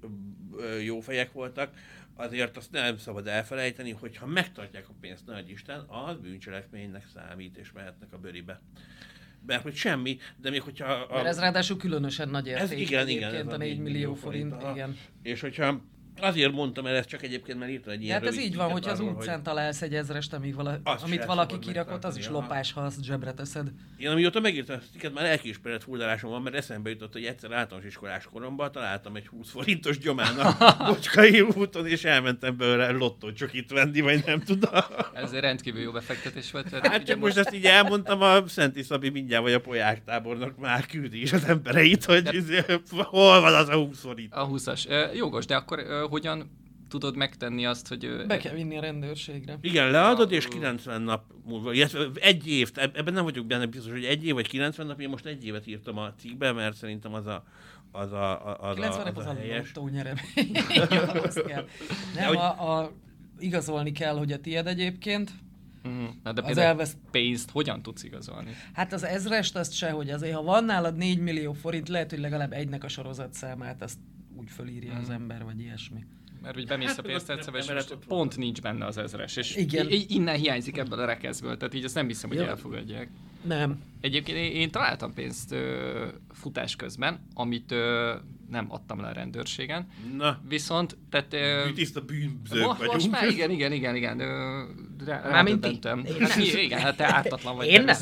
jó 0.84 1.00
fejek 1.00 1.32
voltak, 1.32 1.74
azért 2.14 2.56
azt 2.56 2.72
nem 2.72 2.98
szabad 2.98 3.26
elfelejteni, 3.26 3.90
hogy 3.90 4.16
ha 4.16 4.26
megtartják 4.26 4.88
a 4.88 4.92
pénzt, 5.00 5.26
nagy 5.26 5.50
Isten, 5.50 5.80
az 5.80 6.16
bűncselekménynek 6.16 7.06
számít, 7.14 7.56
és 7.56 7.72
mehetnek 7.72 8.12
a 8.12 8.18
bőribe. 8.18 8.60
Mert 9.46 9.62
hogy 9.62 9.74
semmi, 9.74 10.18
de 10.36 10.50
még 10.50 10.62
hogyha... 10.62 10.84
A, 10.84 11.14
Mert 11.14 11.26
ez 11.26 11.38
ráadásul 11.38 11.76
különösen 11.76 12.28
nagy 12.28 12.46
érték. 12.46 12.62
Ez 12.62 12.72
igen, 12.72 13.08
igen, 13.08 13.34
ez 13.34 13.46
a 13.46 13.56
4 13.56 13.78
millió 13.78 14.14
forint, 14.14 14.52
aha. 14.52 14.72
igen. 14.72 14.98
És 15.22 15.40
hogyha 15.40 15.80
azért 16.20 16.52
mondtam 16.52 16.86
el 16.86 16.94
ezt 16.94 17.08
csak 17.08 17.22
egyébként, 17.22 17.58
mert 17.58 17.70
írtam 17.70 17.92
egy 17.92 17.98
De 17.98 18.04
ilyen 18.04 18.18
hát 18.20 18.28
ez 18.28 18.38
így 18.38 18.56
van, 18.56 18.70
hogyha 18.70 18.90
az 18.90 19.00
utcán 19.00 19.34
hogy 19.34 19.42
találsz 19.42 19.82
egy 19.82 19.94
ezrest, 19.94 20.32
amíg 20.32 20.54
vala, 20.54 20.78
amit 21.02 21.24
valaki 21.24 21.58
kirakott, 21.58 22.04
az 22.04 22.16
is 22.16 22.28
lopás, 22.28 22.72
ha 22.72 22.80
azt 22.80 23.04
zsebre 23.04 23.32
teszed. 23.32 23.70
Én 23.96 24.08
amióta 24.08 24.40
megírtam 24.40 24.76
ezt 24.76 24.84
a 24.88 24.90
cikket, 24.92 25.14
már 25.14 25.24
elkismerett 25.24 25.82
fuldalásom 25.82 26.30
van, 26.30 26.42
mert 26.42 26.56
eszembe 26.56 26.90
jutott, 26.90 27.12
hogy 27.12 27.24
egyszer 27.24 27.52
általános 27.52 27.88
iskolás 27.88 28.24
koromban 28.32 28.72
találtam 28.72 29.16
egy 29.16 29.26
20 29.26 29.50
forintos 29.50 29.98
gyomán 29.98 30.38
a 30.38 30.56
Bocskai 30.86 31.40
úton, 31.40 31.86
és 31.86 32.04
elmentem 32.04 32.56
belőle 32.56 32.90
lottócsokit 32.90 33.70
venni, 33.70 34.00
vagy 34.00 34.22
nem 34.26 34.40
tudom. 34.40 34.70
Ez 35.14 35.32
egy 35.32 35.40
rendkívül 35.40 35.80
jó 35.80 35.90
befektetés 35.90 36.50
volt. 36.50 36.68
Hát 36.86 37.04
csak 37.04 37.18
most 37.18 37.36
ezt 37.36 37.54
így 37.54 37.64
elmondtam, 37.64 38.20
a 38.22 38.48
Szenti 38.48 38.82
Szabi 38.82 39.08
mindjárt, 39.08 39.42
vagy 39.42 39.52
a 39.52 39.60
Poják 39.60 40.04
tábornak 40.04 40.58
már 40.58 40.86
küldi 40.86 41.20
is 41.22 41.32
az 41.32 41.44
embereit, 41.44 42.04
hogy 42.04 42.34
izé, 42.34 42.60
hol 42.90 43.40
van 43.40 43.54
az 43.54 43.68
a 43.68 43.74
20 43.74 44.00
forint. 44.00 44.32
A 44.34 44.48
20-as. 44.48 44.88
Ö, 44.88 45.12
jogos, 45.14 45.46
de 45.46 45.56
akkor 45.56 45.78
ö, 45.78 46.01
hogyan 46.08 46.60
tudod 46.88 47.16
megtenni 47.16 47.66
azt, 47.66 47.88
hogy... 47.88 48.24
Be 48.26 48.36
kell 48.36 48.54
vinni 48.54 48.76
a 48.76 48.80
rendőrségre. 48.80 49.58
Igen, 49.60 49.90
leadod, 49.90 50.32
és 50.32 50.48
90 50.48 51.02
nap 51.02 51.24
múlva, 51.44 51.72
illetve 51.72 52.06
egy 52.20 52.48
év, 52.48 52.70
eb- 52.74 52.96
ebben 52.96 53.14
nem 53.14 53.24
vagyok 53.24 53.46
benne 53.46 53.66
biztos, 53.66 53.92
hogy 53.92 54.04
egy 54.04 54.26
év 54.26 54.34
vagy 54.34 54.48
90 54.48 54.86
nap, 54.86 55.00
én 55.00 55.08
most 55.08 55.26
egy 55.26 55.44
évet 55.46 55.66
írtam 55.66 55.98
a 55.98 56.12
cikkbe, 56.18 56.52
mert 56.52 56.76
szerintem 56.76 57.14
az 57.14 57.26
a, 57.26 57.44
az 57.92 58.12
a, 58.12 58.46
a, 58.48 58.68
az 58.68 58.74
90 58.74 59.00
a, 59.00 59.04
nap 59.04 59.16
az 59.16 59.24
az 59.26 59.30
a 59.30 59.34
a 59.34 59.40
helyes. 59.40 59.72
lottó 59.74 59.88
nyeremény. 59.88 60.22
Nem, 62.14 62.26
hogy- 62.26 62.36
a, 62.36 62.78
a, 62.78 62.92
igazolni 63.38 63.92
kell, 63.92 64.16
hogy 64.16 64.32
a 64.32 64.38
tied 64.40 64.66
egyébként. 64.66 65.30
Uh-huh. 65.84 66.08
Na, 66.22 66.32
de 66.32 66.42
Az 66.44 66.56
elvesz... 66.58 66.96
pénzt 67.10 67.50
hogyan 67.50 67.82
tudsz 67.82 68.02
igazolni? 68.02 68.50
Hát 68.72 68.92
az 68.92 69.04
ezrest 69.04 69.56
azt 69.56 69.72
se, 69.72 69.90
hogy 69.90 70.10
azért, 70.10 70.34
ha 70.34 70.42
van 70.42 70.64
nálad 70.64 70.96
4 70.96 71.18
millió 71.18 71.52
forint, 71.52 71.88
lehet, 71.88 72.10
hogy 72.10 72.18
legalább 72.18 72.52
egynek 72.52 72.84
a 72.84 72.88
sorozatszámát, 72.88 73.82
azt 73.82 73.98
úgy 74.42 74.50
fölírja 74.50 74.92
az 75.02 75.10
ember, 75.10 75.44
vagy 75.44 75.60
ilyesmi. 75.60 76.04
Mert 76.42 76.56
úgy 76.56 76.66
bemész 76.66 76.86
Hát, 76.88 76.98
a 76.98 77.00
ott 77.00 77.06
pénztárcába, 77.06 77.58
és 77.58 77.70
most 77.72 77.96
pont 78.06 78.36
nincs 78.36 78.60
benne 78.60 78.86
az 78.86 78.96
ezres, 78.98 79.36
és 79.36 79.56
Igen. 79.56 79.86
innen 80.08 80.36
hiányzik 80.36 80.76
ebből 80.76 80.98
a 80.98 81.04
rekeszből, 81.04 81.56
tehát 81.56 81.74
így 81.74 81.84
azt 81.84 81.94
nem 81.94 82.06
hiszem, 82.06 82.28
hogy 82.28 82.38
Jó. 82.38 82.44
elfogadják. 82.44 83.08
Nem. 83.44 83.82
Egyébként 84.00 84.38
én, 84.38 84.52
én 84.52 84.70
találtam 84.70 85.14
pénzt 85.14 85.52
ö, 85.52 86.06
futás 86.30 86.76
közben, 86.76 87.26
amit 87.34 87.70
ö, 87.72 88.14
nem 88.50 88.66
adtam 88.68 89.00
le 89.00 89.08
a 89.08 89.12
rendőrségen, 89.12 89.86
Na, 90.16 90.40
viszont, 90.48 90.96
tehát... 91.10 91.32
Ö, 91.34 91.64
mi 91.66 91.72
tiszta 91.72 92.00
bűnzők 92.00 92.64
most, 92.64 92.78
vagyunk. 92.78 92.92
most 92.92 93.10
már 93.10 93.28
igen, 93.28 93.50
igen, 93.50 93.72
igen, 93.72 93.96
igen. 93.96 94.20
Ö, 94.20 94.62
rá, 95.04 95.28
Mármint. 95.30 95.64
Én 95.66 95.72
Hát, 95.72 95.82
nem. 95.82 95.98
mi- 96.36 96.62
igen, 96.62 96.80
hát 96.80 96.96
te 96.96 97.14
ártatlan 97.14 97.56
vagy 97.56 97.66
Én 97.66 97.84
nem. 97.84 97.96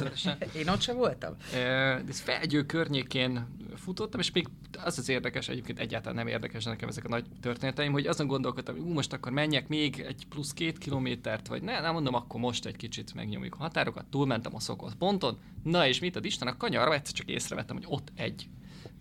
Én 0.56 0.68
ott 0.68 0.80
sem 0.80 0.96
voltam. 0.96 1.36
Ö, 1.54 1.56
de 1.56 2.02
ez 2.08 2.20
felgyő 2.20 2.62
környékén 2.66 3.46
futottam, 3.76 4.20
és 4.20 4.32
még 4.32 4.48
az 4.84 4.98
az 4.98 5.08
érdekes, 5.08 5.48
egyébként 5.48 5.78
egyáltalán 5.78 6.14
nem 6.14 6.26
érdekes 6.26 6.64
nekem 6.64 6.88
ezek 6.88 7.04
a 7.04 7.08
nagy 7.08 7.24
történeteim, 7.40 7.92
hogy 7.92 8.06
azon 8.06 8.26
gondolkodtam, 8.26 8.74
hogy 8.74 8.84
ú, 8.84 8.92
most 8.92 9.12
akkor 9.12 9.32
menjek 9.32 9.68
még 9.68 10.00
egy 10.00 10.26
plusz 10.28 10.52
két 10.52 10.78
kilométert, 10.78 11.46
vagy 11.46 11.62
ne, 11.62 11.80
nem 11.80 11.92
mondom, 11.92 12.14
akkor 12.14 12.40
most 12.40 12.66
egy 12.66 12.76
kicsit 12.76 13.14
megnyomjuk 13.14 13.54
a 13.54 13.62
határokat, 13.62 14.04
túlmentem 14.04 14.54
a 14.54 14.60
szokott 14.60 14.94
ponton, 14.94 15.38
na 15.62 15.86
és 15.86 16.00
mit 16.00 16.16
ad 16.16 16.24
Isten, 16.24 16.48
a 16.48 16.56
kanyarba 16.56 16.94
egyszer 16.94 17.14
csak 17.14 17.28
észrevettem, 17.28 17.76
hogy 17.76 17.86
ott 17.88 18.12
egy 18.14 18.48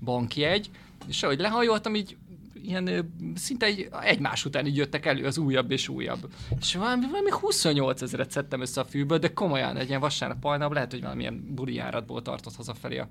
bankjegy, 0.04 0.70
és 1.08 1.24
ahogy 1.24 1.40
lehajoltam, 1.40 1.96
így 1.96 2.18
ilyen 2.64 3.14
szinte 3.36 3.66
egy, 3.66 3.90
egymás 4.02 4.46
után 4.46 4.66
így 4.66 4.76
jöttek 4.76 5.06
elő 5.06 5.26
az 5.26 5.38
újabb 5.38 5.72
és 5.72 5.88
újabb. 5.88 6.32
És 6.60 6.76
valami, 6.76 7.06
valami 7.06 7.30
28 7.32 8.02
ezeret 8.02 8.32
szedtem 8.32 8.62
össze 8.62 8.82
a 8.82 8.86
fűből, 8.86 9.18
de 9.18 9.34
komolyan 9.34 9.78
egy 9.78 9.88
ilyen 9.88 10.00
vasárnap 10.00 10.44
hajnap, 10.44 10.74
lehet, 10.74 10.92
hogy 10.92 11.02
valamilyen 11.02 11.54
buli 11.56 11.74
járatból 11.74 12.22
tartott 12.22 12.56
hazafelé 12.56 12.98
a, 12.98 13.08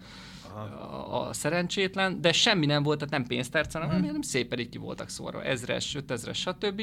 a, 0.54 1.28
a, 1.28 1.32
szerencsétlen, 1.32 2.20
de 2.20 2.32
semmi 2.32 2.66
nem 2.66 2.82
volt, 2.82 2.98
tehát 2.98 3.12
nem 3.12 3.26
pénztárca, 3.26 3.78
hanem, 3.78 4.04
hanem 4.04 4.22
szépen 4.22 4.58
így 4.58 4.68
ki 4.68 4.78
voltak 4.78 5.08
szórva, 5.08 5.44
ezres, 5.44 5.94
ötezres, 5.94 6.38
stb. 6.38 6.82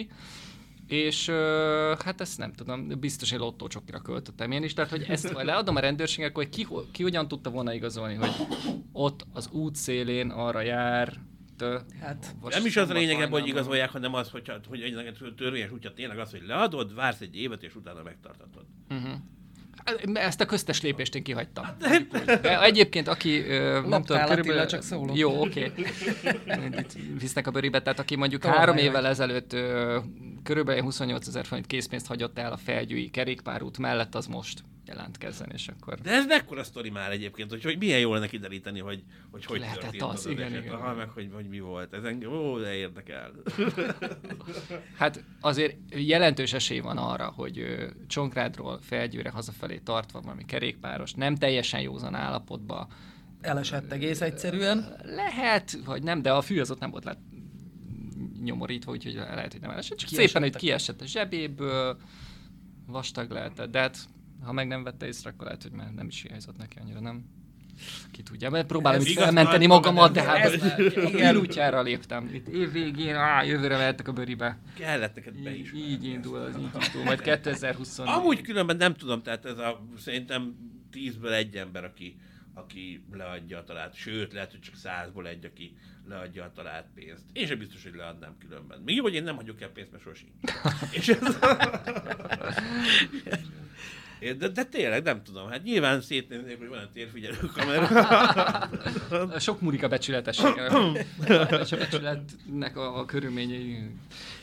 És 0.87 1.27
ö, 1.27 1.93
hát 2.05 2.21
ezt 2.21 2.37
nem 2.37 2.53
tudom, 2.53 2.99
biztos 2.99 3.31
egy 3.31 3.39
lottócsokira 3.39 3.99
költöttem 3.99 4.51
én 4.51 4.63
is, 4.63 4.73
tehát 4.73 4.91
hogy 4.91 5.05
ezt 5.07 5.31
leadom 5.31 5.75
a 5.75 5.79
rendőrségnek, 5.79 6.35
hogy 6.35 6.49
ki, 6.49 6.67
ki 6.91 7.03
hogyan 7.03 7.27
tudta 7.27 7.49
volna 7.49 7.73
igazolni, 7.73 8.15
hogy 8.15 8.31
ott 8.91 9.25
az 9.33 9.49
út 9.51 9.75
szélén 9.75 10.29
arra 10.29 10.61
jár, 10.61 11.19
Hát, 12.01 12.35
Nem 12.41 12.65
is 12.65 12.77
az 12.77 12.89
a 12.89 12.93
lényeg 12.93 13.31
hogy 13.31 13.47
igazolják, 13.47 13.89
hanem 13.89 14.13
az, 14.13 14.29
hogy, 14.29 14.51
hogy 14.67 14.81
egy 14.81 15.33
törvényes 15.35 15.71
útja 15.71 15.93
tényleg 15.93 16.19
az, 16.19 16.31
hogy 16.31 16.43
leadod, 16.47 16.95
vársz 16.95 17.21
egy 17.21 17.35
évet, 17.35 17.63
és 17.63 17.75
utána 17.75 18.03
megtartatod. 18.03 18.65
Uh-huh. 18.89 19.13
Ezt 20.13 20.41
a 20.41 20.45
köztes 20.45 20.81
lépést 20.81 21.15
én 21.15 21.23
kihagytam. 21.23 21.65
De 22.41 22.61
egyébként, 22.61 23.07
aki 23.07 23.39
ö, 23.39 23.81
nem 23.87 24.03
tudom, 24.03 24.25
körülbelül... 24.25 24.65
csak 24.65 24.83
szólok. 24.83 25.17
Jó, 25.17 25.41
oké. 25.41 25.71
Itt 26.77 26.97
Visznek 27.19 27.47
a 27.47 27.51
bőribe, 27.51 27.81
tehát 27.81 27.99
aki 27.99 28.15
mondjuk 28.15 28.41
Tolvaj 28.41 28.59
három 28.59 28.75
vagy. 28.75 28.83
évvel 28.83 29.07
ezelőtt 29.07 29.53
ö, 29.53 29.99
körülbelül 30.43 30.81
28 30.81 31.27
ezer 31.27 31.45
forint 31.45 31.67
készpénzt 31.67 32.07
hagyott 32.07 32.39
el 32.39 32.51
a 32.51 32.57
felgyői 32.57 33.09
kerékpárút 33.09 33.77
mellett, 33.77 34.15
az 34.15 34.25
most 34.27 34.63
jelentkezzen, 34.87 35.49
és 35.53 35.67
akkor... 35.67 35.99
De 35.99 36.11
ez 36.11 36.25
mekkora 36.25 36.63
sztori 36.63 36.89
már 36.89 37.11
egyébként, 37.11 37.49
hogy, 37.49 37.63
hogy 37.63 37.77
milyen 37.77 37.99
jó 37.99 38.13
lenne 38.13 38.27
kideríteni, 38.27 38.79
hogy 38.79 39.03
hogy, 39.31 39.45
hogy 39.45 39.59
Lehetett 39.59 39.81
történt 39.81 40.03
az, 40.03 40.25
az, 40.25 40.31
igen, 40.31 40.51
eset. 40.51 40.63
igen. 40.63 40.75
Aha, 40.75 40.93
meg 40.93 41.09
hogy, 41.09 41.29
hogy 41.33 41.47
mi 41.47 41.59
volt. 41.59 41.93
Ez 41.93 42.03
engem, 42.03 42.31
ó, 42.31 42.59
de 42.59 42.73
érdekel. 42.73 43.31
Hát 44.97 45.23
azért 45.41 45.75
jelentős 45.89 46.53
esély 46.53 46.79
van 46.79 46.97
arra, 46.97 47.25
hogy 47.35 47.75
Csonkrádról 48.07 48.79
felgyőre 48.81 49.29
hazafelé 49.29 49.77
tartva 49.77 50.21
valami 50.21 50.45
kerékpáros, 50.45 51.13
nem 51.13 51.35
teljesen 51.35 51.81
józan 51.81 52.15
állapotban, 52.15 52.87
elesett 53.41 53.91
egész 53.91 54.21
egyszerűen. 54.21 54.95
Lehet, 55.03 55.77
vagy 55.85 56.03
nem, 56.03 56.21
de 56.21 56.31
a 56.31 56.41
fű 56.41 56.59
az 56.59 56.71
ott 56.71 56.79
nem 56.79 56.91
volt 56.91 57.03
lett 57.03 57.19
nyomorítva, 58.43 58.91
úgyhogy 58.91 59.13
lehet, 59.13 59.51
hogy 59.51 59.61
nem 59.61 59.69
elesett. 59.69 59.97
Csak 59.97 60.09
Kiesettek. 60.09 60.27
szépen, 60.27 60.49
hogy 60.49 60.61
kiesett 60.61 61.01
a 61.01 61.05
zsebéből, 61.05 61.97
vastag 62.87 63.31
lehetett, 63.31 63.71
de 63.71 63.79
hát, 63.79 63.97
ha 64.45 64.51
meg 64.51 64.67
nem 64.67 64.83
vette 64.83 65.05
észre, 65.05 65.29
akkor 65.29 65.45
lehet, 65.45 65.61
hogy 65.61 65.71
már 65.71 65.93
nem 65.93 66.07
is 66.07 66.21
hiányzott 66.21 66.57
neki 66.57 66.77
annyira, 66.79 66.99
nem? 66.99 67.25
Ki 68.11 68.23
tudja, 68.23 68.49
mert 68.49 68.67
próbálom 68.67 68.99
Ez 68.99 69.07
itt 69.07 69.17
felmenteni 69.17 69.65
magamat, 69.65 70.11
de 70.11 70.23
hát 70.23 70.45
Ez- 70.45 71.35
útjára 71.35 71.81
léptem. 71.81 72.29
Itt 72.33 72.47
év 72.47 72.71
végén, 72.71 73.15
á, 73.15 73.43
jövőre 73.43 73.77
mehettek 73.77 74.07
a 74.07 74.13
bőribe. 74.13 74.59
Kellett 74.75 75.15
neked 75.15 75.43
be 75.43 75.55
is. 75.55 75.73
Így, 75.73 75.89
így 75.89 76.05
indul, 76.05 76.37
az 76.37 76.57
így 76.57 76.69
indul, 76.83 77.03
majd 77.03 77.21
2020 77.21 77.99
Amúgy 77.99 78.41
különben 78.41 78.77
nem 78.77 78.93
tudom, 78.95 79.23
tehát 79.23 79.45
ez 79.45 79.57
a 79.57 79.87
szerintem 79.97 80.55
tízből 80.91 81.33
egy 81.33 81.55
ember, 81.55 81.83
aki, 81.83 82.15
aki 82.53 83.05
leadja 83.11 83.57
a 83.57 83.63
talált, 83.63 83.93
sőt, 83.93 84.33
lehet, 84.33 84.51
hogy 84.51 84.59
csak 84.59 84.75
százból 84.75 85.27
egy, 85.27 85.45
aki 85.45 85.75
leadja 86.07 86.43
a 86.43 86.51
talált 86.51 86.85
pénzt. 86.93 87.23
Én 87.33 87.47
sem 87.47 87.57
biztos, 87.57 87.83
hogy 87.83 87.95
leadnám 87.95 88.35
különben. 88.39 88.81
Még 88.85 88.95
jó, 88.95 89.03
hogy 89.03 89.13
én 89.13 89.23
nem 89.23 89.35
hagyok 89.35 89.61
el 89.61 89.69
pénzt, 89.69 89.91
mert 89.91 90.03
sosi. 90.03 90.31
És 90.99 91.07
ez... 91.07 91.37
De, 94.33 94.47
de 94.47 94.63
tényleg 94.63 95.03
nem 95.03 95.23
tudom, 95.23 95.49
hát 95.49 95.63
nyilván 95.63 96.01
szétnéznék, 96.01 96.57
hogy 96.57 96.67
van 96.67 96.79
egy 96.79 96.89
térfigyelő 96.89 97.37
kamera. 97.53 97.89
Sok 99.39 99.61
múlik 99.61 99.83
a 99.83 99.87
becsületessége. 99.87 100.65
a 100.65 101.77
becsületnek 101.77 102.77
a, 102.77 102.99
a 102.99 103.05
körülményei. 103.05 103.89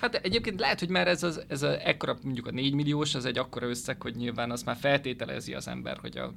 Hát 0.01 0.15
egyébként 0.15 0.61
lehet, 0.61 0.79
hogy 0.79 0.89
már 0.89 1.09
ez, 1.09 1.23
az, 1.23 1.45
ez 1.49 1.63
a, 1.63 1.87
ekkora, 1.87 2.19
mondjuk 2.23 2.47
a 2.47 2.51
4 2.51 2.75
milliós, 2.75 3.15
az 3.15 3.25
egy 3.25 3.39
akkora 3.39 3.69
összeg, 3.69 4.03
hogy 4.03 4.15
nyilván 4.15 4.51
az 4.51 4.63
már 4.63 4.77
feltételezi 4.77 5.55
az 5.55 5.69
ember, 5.69 5.99
hogy 5.99 6.17
a 6.17 6.33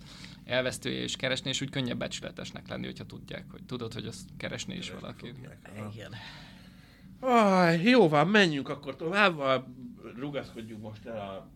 elvesztője 0.45 1.03
is 1.03 1.15
keresné, 1.15 1.49
és 1.49 1.61
úgy 1.61 1.69
könnyebb 1.69 1.97
becsületesnek 1.97 2.67
lenni, 2.67 2.85
hogyha 2.85 3.05
tudják, 3.05 3.45
hogy 3.51 3.63
tudod, 3.63 3.93
hogy 3.93 4.05
azt 4.05 4.21
keresné 4.37 4.75
is 4.75 4.91
valaki. 4.99 5.33
Igen. 5.93 6.11
Aj, 7.19 7.81
jó 7.83 8.09
van, 8.09 8.27
menjünk 8.27 8.69
akkor 8.69 8.95
tovább, 8.95 9.39
a, 9.39 9.67
rugaszkodjunk 10.19 10.81
most 10.81 11.05
el 11.05 11.17
a, 11.17 11.47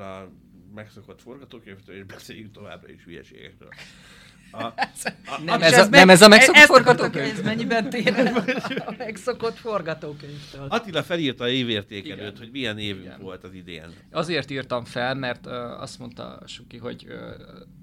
a 0.00 0.30
megszokott 0.76 1.20
forgatókönyvtől, 1.20 1.96
és 1.96 2.04
beszéljünk 2.04 2.52
továbbra 2.52 2.92
is 2.92 3.02
hülyeségekről. 3.04 3.68
A, 4.50 4.62
a, 4.64 5.40
Nem 5.44 5.60
És 5.60 5.66
ez 5.66 5.78
a- 5.78 5.80
meg- 5.88 5.90
nem 5.90 6.10
ez 6.10 6.22
a 6.22 6.28
megszokott 6.28 6.62
forgatókönyv? 6.64 7.30
Ez 7.30 7.42
mennyiben 7.42 7.90
tér 7.90 8.14
a 8.86 8.94
megszokott 8.98 9.56
forgatókönyvtől? 9.56 10.66
Attila 10.68 11.02
felírta 11.02 11.44
a 11.44 11.48
évértékelőt, 11.48 12.18
Igen. 12.20 12.36
hogy 12.38 12.48
milyen 12.52 12.78
évünk 12.78 13.04
Igen. 13.04 13.20
volt 13.20 13.44
az 13.44 13.54
idén. 13.54 13.86
Azért 14.10 14.50
írtam 14.50 14.84
fel, 14.84 15.14
mert 15.14 15.46
uh, 15.46 15.52
azt 15.82 15.98
mondta 15.98 16.42
Suki, 16.46 16.76
hogy 16.76 17.06
uh, 17.08 17.14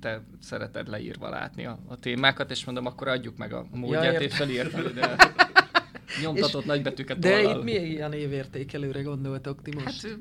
te 0.02 0.22
szereted 0.42 0.88
leírva 0.88 1.30
látni 1.30 1.66
a, 1.66 1.80
a 1.88 2.00
témákat, 2.00 2.52
és 2.52 2.66
mondom, 2.66 2.86
akkor 2.86 3.08
adjuk 3.08 3.38
meg 3.38 3.54
a 3.54 3.66
módját, 3.72 4.04
értem. 4.04 4.22
és 4.22 4.36
felírtam 4.36 4.82
ide 4.86 5.16
nyomtatott 6.24 6.66
nagybetűket 6.66 7.20
De 7.20 7.30
tollal. 7.42 7.58
itt 7.58 7.64
milyen 7.64 7.86
ilyen 7.86 8.14
évértékelőre 8.14 9.02
gondoltok 9.02 9.62
ti 9.62 9.72
most? 9.74 10.02
Hát, 10.08 10.12
a... 10.12 10.18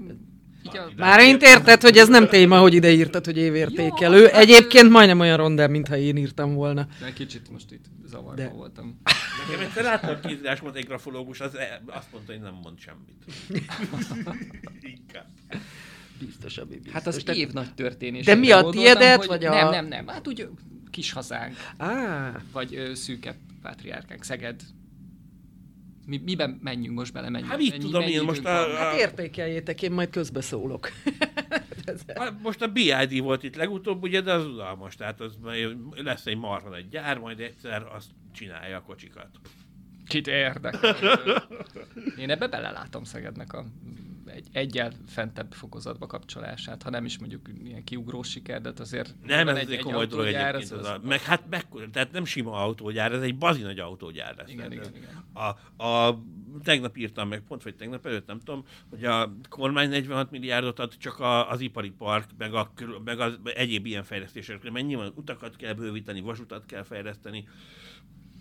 Már 0.96 1.20
én 1.20 1.36
érted, 1.40 1.82
hogy 1.82 1.96
ez 1.96 2.08
nem 2.08 2.28
téma, 2.28 2.58
hogy 2.58 2.74
ide 2.74 2.90
írtad, 2.90 3.24
hogy 3.24 3.36
évértékelő. 3.36 4.18
Jó, 4.18 4.24
hát- 4.24 4.34
Egyébként 4.34 4.90
majdnem 4.90 5.20
olyan 5.20 5.36
rondel, 5.36 5.68
mintha 5.68 5.96
én 5.96 6.16
írtam 6.16 6.54
volna. 6.54 6.86
De 7.00 7.12
kicsit 7.12 7.50
most 7.50 7.72
itt 7.72 7.84
zavarba 8.06 8.34
De- 8.42 8.48
voltam. 8.48 9.00
Nekem 9.48 9.64
egyszer 9.66 9.82
láttam 9.84 10.10
a 10.10 10.26
kézírásmód 10.26 10.76
egy 10.76 10.84
grafológus, 10.84 11.40
az 11.40 11.54
e- 11.56 11.82
azt 11.86 12.06
mondta, 12.12 12.32
hogy 12.32 12.40
nem 12.42 12.54
mond 12.62 12.78
semmit. 12.78 13.24
Inkább. 14.96 15.26
Biztos, 16.18 16.58
ami 16.58 16.74
biztos. 16.74 16.92
Hát 16.92 17.06
az 17.06 17.22
De- 17.22 17.32
év 17.34 17.52
nagy 17.52 17.74
történés. 17.74 18.24
De 18.24 18.34
mi 18.34 18.50
a 18.50 18.62
tiédet, 18.70 19.24
vagy 19.26 19.44
a- 19.44 19.50
Nem, 19.54 19.70
nem, 19.70 19.86
nem. 19.86 20.06
Hát 20.06 20.28
úgy 20.28 20.48
kis 20.90 21.12
hazánk, 21.12 21.54
Á, 21.76 22.32
vagy 22.52 22.74
ö, 22.74 22.94
szűkebb 22.94 23.36
pátriárkánk, 23.62 24.22
Szeged. 24.24 24.60
Mi, 26.06 26.20
miben 26.24 26.58
menjünk 26.62 26.98
most 26.98 27.12
bele? 27.12 27.28
Menjünk, 27.28 27.50
Hát 27.52 27.60
mit 27.60 27.70
mennyi- 27.70 27.82
tudom 27.84 28.00
mennyi 28.00 28.12
én, 28.12 28.22
most 28.22 28.44
a- 28.44 28.66
van? 28.66 28.76
hát 28.76 28.98
értékeljétek, 28.98 29.82
én 29.82 29.92
majd 29.92 30.10
közbeszólok. 30.10 30.88
Hát 32.14 32.42
Most 32.42 32.62
a 32.62 32.66
BID 32.66 33.20
volt 33.20 33.42
itt 33.42 33.56
legutóbb, 33.56 34.02
ugye, 34.02 34.20
de 34.20 34.32
az 34.32 34.46
udalmas, 34.46 34.96
tehát 34.96 35.20
az 35.20 35.38
lesz 35.94 36.26
egy 36.26 36.36
marha 36.36 36.68
nagy 36.68 36.88
gyár, 36.88 37.18
majd 37.18 37.40
egyszer 37.40 37.82
azt 37.94 38.06
csinálja 38.34 38.76
a 38.76 38.82
kocsikat. 38.82 39.28
Kit 40.12 40.26
érdekel? 40.26 40.96
Én 42.18 42.30
ebbe 42.30 42.48
belelátom 42.48 43.04
Szegednek 43.04 43.52
a 43.52 43.64
egy, 44.26 44.48
egyel 44.52 44.92
fentebb 45.06 45.52
fokozatba 45.52 46.06
kapcsolását, 46.06 46.82
ha 46.82 46.90
nem 46.90 47.04
is 47.04 47.18
mondjuk 47.18 47.48
ilyen 47.64 47.84
kiugrós 47.84 48.28
siker, 48.30 48.60
de 48.60 48.68
hát 48.68 48.80
azért 48.80 49.14
Nem, 49.26 49.44
van 49.44 49.56
ez 49.56 49.66
egy, 49.66 49.72
egy 49.72 49.80
komoly 49.80 50.06
dolog 50.06 50.26
egyébként. 50.26 50.54
az- 50.54 50.72
Ez 50.72 50.78
az- 50.78 50.86
a, 50.86 51.00
meg 51.02 51.20
hát 51.20 51.42
meg, 51.50 51.66
tehát 51.92 52.12
nem 52.12 52.24
sima 52.24 52.52
autógyár, 52.52 53.12
ez 53.12 53.22
egy 53.22 53.36
bazi 53.38 53.62
nagy 53.62 53.78
autógyár 53.78 54.36
lesz. 54.36 54.50
Igen, 54.50 54.72
igen, 54.72 54.94
igen. 54.96 55.24
A, 55.78 55.84
a, 55.84 56.18
tegnap 56.62 56.96
írtam 56.96 57.28
meg, 57.28 57.40
pont 57.48 57.62
vagy 57.62 57.74
tegnap 57.76 58.06
előtt, 58.06 58.26
nem 58.26 58.38
tudom, 58.38 58.64
hogy 58.90 59.04
a 59.04 59.32
kormány 59.48 59.88
46 59.88 60.30
milliárdot 60.30 60.78
ad 60.78 60.96
csak 60.96 61.18
a, 61.20 61.50
az 61.50 61.60
ipari 61.60 61.90
park, 61.90 62.24
meg, 62.38 62.54
a, 62.54 62.72
meg 63.04 63.20
az 63.20 63.38
egyéb 63.44 63.86
ilyen 63.86 64.04
fejlesztésekre. 64.04 64.70
Mennyi 64.70 64.94
van? 64.94 65.12
Utakat 65.16 65.56
kell 65.56 65.72
bővíteni, 65.72 66.20
vasutat 66.20 66.66
kell 66.66 66.82
fejleszteni, 66.82 67.48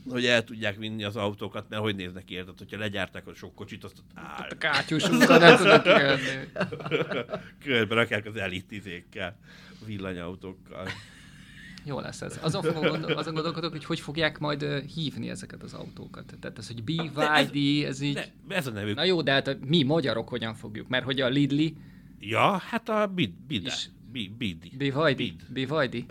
hogy 0.09 0.25
el 0.25 0.43
tudják 0.43 0.77
vinni 0.77 1.03
az 1.03 1.15
autókat, 1.15 1.69
mert 1.69 1.81
hogy 1.81 1.95
néznek 1.95 2.23
ki, 2.25 2.33
érted, 2.33 2.57
hogyha 2.57 2.77
legyárták 2.77 3.27
a 3.27 3.33
sok 3.33 3.55
kocsit, 3.55 3.83
azt 3.83 4.03
áll. 4.13 4.47
A 4.49 4.57
kátyús 4.57 5.03
nem 5.03 5.19
tudok 5.57 5.83
kijönni. 5.83 6.47
Körbe 7.63 7.95
rakják 7.95 8.25
az 8.25 8.35
elitízékkel, 8.35 9.37
villanyautókkal. 9.85 10.87
Jó 11.85 11.99
lesz 11.99 12.21
ez. 12.21 12.39
Azon, 12.41 12.61
fogom 12.61 12.89
gondol, 12.89 13.11
azon 13.11 13.33
gondolkodok, 13.33 13.71
hogy 13.71 13.85
hogy 13.85 13.99
fogják 13.99 14.39
majd 14.39 14.63
hívni 14.95 15.29
ezeket 15.29 15.63
az 15.63 15.73
autókat. 15.73 16.33
Tehát 16.39 16.57
ez, 16.57 16.67
hogy 16.67 16.83
BYD, 16.83 17.85
ez 17.85 18.01
így... 18.01 18.13
De, 18.13 18.25
ez 18.47 18.67
a 18.67 18.71
nevük. 18.71 18.95
Na 18.95 19.03
jó, 19.03 19.21
de 19.21 19.31
hát 19.31 19.57
mi 19.65 19.83
magyarok 19.83 20.29
hogyan 20.29 20.53
fogjuk? 20.53 20.87
Mert 20.87 21.03
hogy 21.03 21.21
a 21.21 21.27
Lidli, 21.27 21.75
Ja, 22.23 22.57
hát 22.57 22.89
a 22.89 23.07
bid, 23.07 23.31
bid, 23.47 23.65
Is. 23.65 23.89
bid, 24.11 24.31
bid. 24.31 24.77
BYD. 24.77 26.05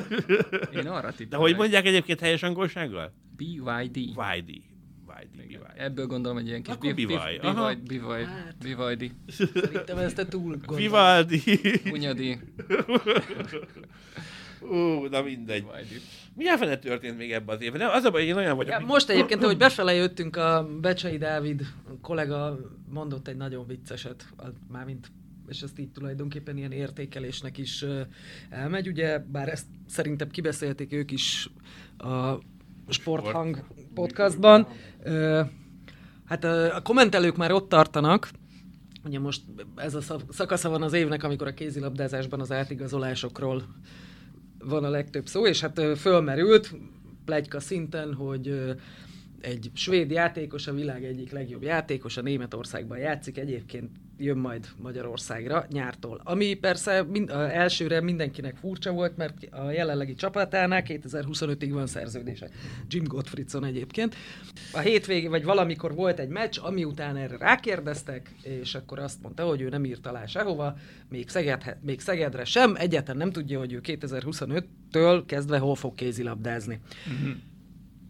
Én 0.74 0.86
arra 0.86 1.12
De 1.28 1.36
hogy 1.36 1.56
mondják 1.56 1.86
egyébként 1.86 2.20
helyes 2.20 2.42
angolsággal? 2.42 3.12
BYD. 3.44 3.96
YD. 3.96 4.48
YD, 4.48 5.40
Igen. 5.48 5.60
BYD. 5.60 5.60
Ebből 5.76 6.06
gondolom, 6.06 6.36
hogy 6.36 6.46
ilyen 6.46 6.62
kis 6.62 6.72
Akkor 6.74 6.94
BYD. 6.94 7.06
bivaj, 7.06 7.36
aha. 7.36 7.74
BYD. 7.74 8.00
Hát. 8.26 8.56
BYD. 8.58 9.12
Szerintem 9.28 9.98
ezt 9.98 10.16
te 10.16 10.26
túl 10.26 10.50
gondolod. 10.50 10.76
Vivaldi. 10.82 11.40
Hunyadi. 11.90 12.38
Ú, 14.60 15.04
na 15.10 15.22
mindegy. 15.22 15.64
Mi 16.34 16.48
a 16.48 16.56
fene 16.56 16.76
történt 16.78 17.16
még 17.16 17.32
ebben 17.32 17.56
az 17.56 17.62
évben? 17.62 17.80
Az 17.88 18.04
a 18.04 18.10
baj, 18.10 18.24
én 18.24 18.36
olyan 18.36 18.56
vagyok. 18.56 18.72
Ja, 18.72 18.78
hogy- 18.78 18.86
most 18.86 19.08
egyébként, 19.10 19.44
hogy 19.44 19.56
befele 19.56 19.94
jöttünk, 19.94 20.36
a 20.36 20.68
Becsei 20.80 21.18
Dávid 21.18 21.66
kollega 22.00 22.58
mondott 22.88 23.28
egy 23.28 23.36
nagyon 23.36 23.66
vicceset, 23.66 24.26
mármint 24.68 25.10
és 25.48 25.62
ezt 25.62 25.78
így 25.78 25.90
tulajdonképpen 25.90 26.56
ilyen 26.56 26.72
értékelésnek 26.72 27.58
is 27.58 27.84
elmegy, 28.50 28.88
ugye, 28.88 29.18
bár 29.18 29.48
ezt 29.48 29.66
szerintem 29.86 30.28
kibeszélték 30.30 30.92
ők 30.92 31.10
is 31.10 31.48
a 31.98 32.38
Sporthang 32.90 33.64
podcastban. 33.94 34.66
Hát 36.24 36.44
a, 36.44 36.80
kommentelők 36.82 37.36
már 37.36 37.52
ott 37.52 37.68
tartanak, 37.68 38.30
ugye 39.04 39.18
most 39.18 39.42
ez 39.76 39.94
a 39.94 40.00
szakasza 40.28 40.68
van 40.68 40.82
az 40.82 40.92
évnek, 40.92 41.22
amikor 41.22 41.46
a 41.46 41.54
kézilabdázásban 41.54 42.40
az 42.40 42.52
átigazolásokról 42.52 43.62
van 44.58 44.84
a 44.84 44.88
legtöbb 44.88 45.26
szó, 45.26 45.46
és 45.46 45.60
hát 45.60 45.80
fölmerült 45.98 46.74
plegyka 47.24 47.60
szinten, 47.60 48.14
hogy 48.14 48.74
egy 49.40 49.70
svéd 49.74 50.10
játékos, 50.10 50.66
a 50.66 50.72
világ 50.72 51.04
egyik 51.04 51.32
legjobb 51.32 51.62
játékos, 51.62 52.16
a 52.16 52.22
Németországban 52.22 52.98
játszik, 52.98 53.38
egyébként 53.38 53.90
jön 54.20 54.36
majd 54.36 54.68
Magyarországra 54.76 55.66
nyártól. 55.68 56.20
Ami 56.24 56.54
persze 56.54 57.02
mind, 57.02 57.30
elsőre 57.30 58.00
mindenkinek 58.00 58.56
furcsa 58.56 58.92
volt, 58.92 59.16
mert 59.16 59.34
a 59.50 59.70
jelenlegi 59.70 60.14
csapatánál 60.14 60.82
2025-ig 60.86 61.68
van 61.72 61.86
szerződése. 61.86 62.48
Jim 62.88 63.04
Gottfriedson 63.04 63.64
egyébként. 63.64 64.14
A 64.72 64.78
hétvégén, 64.78 65.30
vagy 65.30 65.44
valamikor 65.44 65.94
volt 65.94 66.18
egy 66.18 66.28
meccs, 66.28 66.58
ami 66.62 66.84
után 66.84 67.16
erre 67.16 67.36
rákérdeztek, 67.36 68.34
és 68.42 68.74
akkor 68.74 68.98
azt 68.98 69.22
mondta, 69.22 69.44
hogy 69.44 69.60
ő 69.60 69.68
nem 69.68 69.84
írt 69.84 70.06
alá 70.06 70.26
sehova, 70.26 70.76
még, 71.08 71.28
Szeged, 71.28 71.76
még 71.80 72.00
Szegedre 72.00 72.44
sem, 72.44 72.74
egyáltalán 72.76 73.16
nem 73.16 73.32
tudja, 73.32 73.58
hogy 73.58 73.72
ő 73.72 73.80
2025-től 73.82 75.22
kezdve 75.26 75.58
hol 75.58 75.74
fog 75.74 75.94
kézilabdázni. 75.94 76.80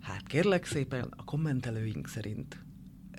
Hát 0.03 0.27
kérlek 0.27 0.65
szépen, 0.65 1.15
a 1.17 1.25
kommentelőink 1.25 2.09
szerint 2.09 2.57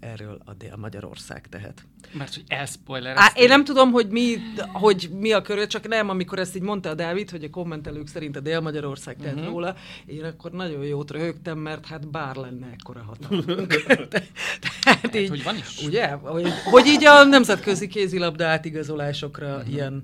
erről 0.02 0.42
a 0.46 0.54
Dél 0.54 0.76
Magyarország 0.76 1.48
tehet. 1.50 1.86
Mert 2.12 2.34
hogy 2.34 2.44
elspoiler. 2.48 3.14
Á, 3.18 3.32
én 3.36 3.48
nem 3.48 3.64
tudom, 3.64 3.92
hogy 3.92 4.08
mi, 4.10 4.36
hogy 4.74 5.10
mi 5.20 5.32
a 5.32 5.42
körül, 5.42 5.68
csak 5.68 5.88
nem, 5.88 6.10
amikor 6.10 6.40
ezt 6.40 6.56
így 6.56 6.62
mondta 6.62 6.90
a 6.90 6.94
Dávid, 6.94 7.30
hogy 7.30 7.44
a 7.44 7.50
kommentelők 7.50 8.08
szerint 8.08 8.36
a 8.36 8.40
Dél-Magyarország 8.40 9.18
tehet 9.18 9.36
uh-huh. 9.36 9.50
róla, 9.50 9.76
én 10.06 10.24
akkor 10.24 10.52
nagyon 10.52 10.84
jót 10.84 11.12
röhögtem, 11.12 11.58
mert 11.58 11.86
hát 11.86 12.10
bár 12.10 12.36
lenne 12.36 12.68
ekkora 12.72 13.04
hatalmunk. 13.04 13.68
Te- 14.10 14.28
Tehát 14.84 15.16
így, 15.16 15.30
hogy 15.30 15.44
van 15.44 15.56
is. 15.56 15.86
Ugye? 15.86 16.08
Hogy, 16.08 16.48
hogy 16.64 16.86
így 16.86 17.06
a 17.06 17.24
nemzetközi 17.24 17.88
kézilabda 17.88 18.48
átigazolásokra 18.48 19.56
uh-huh. 19.56 19.74
ilyen 19.74 20.04